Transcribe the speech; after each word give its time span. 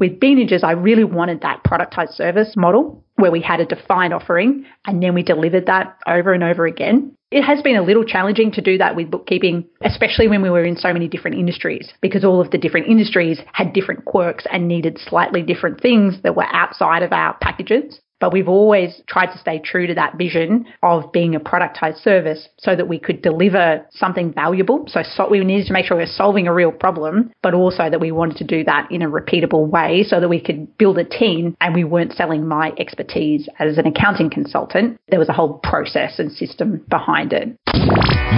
With 0.00 0.18
Bean 0.18 0.38
Ninjas, 0.38 0.64
I 0.64 0.72
really 0.72 1.04
wanted 1.04 1.42
that 1.42 1.62
productized 1.62 2.14
service 2.14 2.54
model 2.56 3.04
where 3.16 3.30
we 3.30 3.42
had 3.42 3.60
a 3.60 3.66
defined 3.66 4.14
offering 4.14 4.64
and 4.86 5.02
then 5.02 5.14
we 5.14 5.22
delivered 5.22 5.66
that 5.66 5.98
over 6.06 6.32
and 6.32 6.42
over 6.42 6.66
again. 6.66 7.12
It 7.30 7.42
has 7.42 7.60
been 7.60 7.76
a 7.76 7.82
little 7.82 8.04
challenging 8.04 8.50
to 8.52 8.62
do 8.62 8.78
that 8.78 8.96
with 8.96 9.10
bookkeeping, 9.10 9.66
especially 9.84 10.26
when 10.26 10.40
we 10.40 10.48
were 10.48 10.64
in 10.64 10.76
so 10.76 10.92
many 10.92 11.06
different 11.06 11.36
industries, 11.36 11.92
because 12.00 12.24
all 12.24 12.40
of 12.40 12.50
the 12.50 12.58
different 12.58 12.88
industries 12.88 13.40
had 13.52 13.74
different 13.74 14.06
quirks 14.06 14.46
and 14.50 14.66
needed 14.66 14.98
slightly 14.98 15.42
different 15.42 15.82
things 15.82 16.22
that 16.22 16.34
were 16.34 16.46
outside 16.50 17.02
of 17.02 17.12
our 17.12 17.36
packages. 17.40 18.00
But 18.20 18.32
we've 18.32 18.48
always 18.48 19.00
tried 19.08 19.32
to 19.32 19.38
stay 19.38 19.58
true 19.58 19.86
to 19.86 19.94
that 19.94 20.18
vision 20.18 20.66
of 20.82 21.10
being 21.12 21.34
a 21.34 21.40
productized 21.40 22.02
service 22.02 22.48
so 22.58 22.76
that 22.76 22.88
we 22.88 22.98
could 22.98 23.22
deliver 23.22 23.86
something 23.90 24.32
valuable. 24.32 24.84
So, 24.88 25.02
so 25.02 25.28
we 25.28 25.42
needed 25.42 25.66
to 25.66 25.72
make 25.72 25.86
sure 25.86 25.96
we 25.96 26.04
we're 26.04 26.12
solving 26.12 26.46
a 26.46 26.52
real 26.52 26.72
problem, 26.72 27.32
but 27.42 27.54
also 27.54 27.88
that 27.90 28.00
we 28.00 28.12
wanted 28.12 28.36
to 28.38 28.44
do 28.44 28.64
that 28.64 28.90
in 28.90 29.02
a 29.02 29.08
repeatable 29.08 29.66
way 29.68 30.04
so 30.06 30.20
that 30.20 30.28
we 30.28 30.40
could 30.40 30.76
build 30.78 30.98
a 30.98 31.04
team 31.04 31.56
and 31.60 31.74
we 31.74 31.84
weren't 31.84 32.12
selling 32.12 32.46
my 32.46 32.72
expertise 32.78 33.48
as 33.58 33.78
an 33.78 33.86
accounting 33.86 34.30
consultant. 34.30 34.98
There 35.08 35.18
was 35.18 35.28
a 35.28 35.32
whole 35.32 35.54
process 35.62 36.18
and 36.18 36.30
system 36.30 36.84
behind 36.88 37.32
it. 37.32 37.48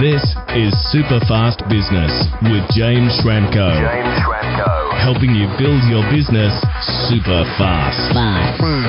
This 0.01 0.23
is 0.55 0.73
Super 0.91 1.19
Fast 1.27 1.61
Business 1.69 2.11
with 2.41 2.65
James 2.71 3.13
Schramko. 3.21 3.77
James 3.77 4.15
Schramko. 4.23 4.83
Helping 5.03 5.35
you 5.35 5.47
build 5.57 5.83
your 5.91 6.03
business 6.09 6.53
super 7.09 7.43
fast. 7.57 8.13
Fast. 8.13 8.82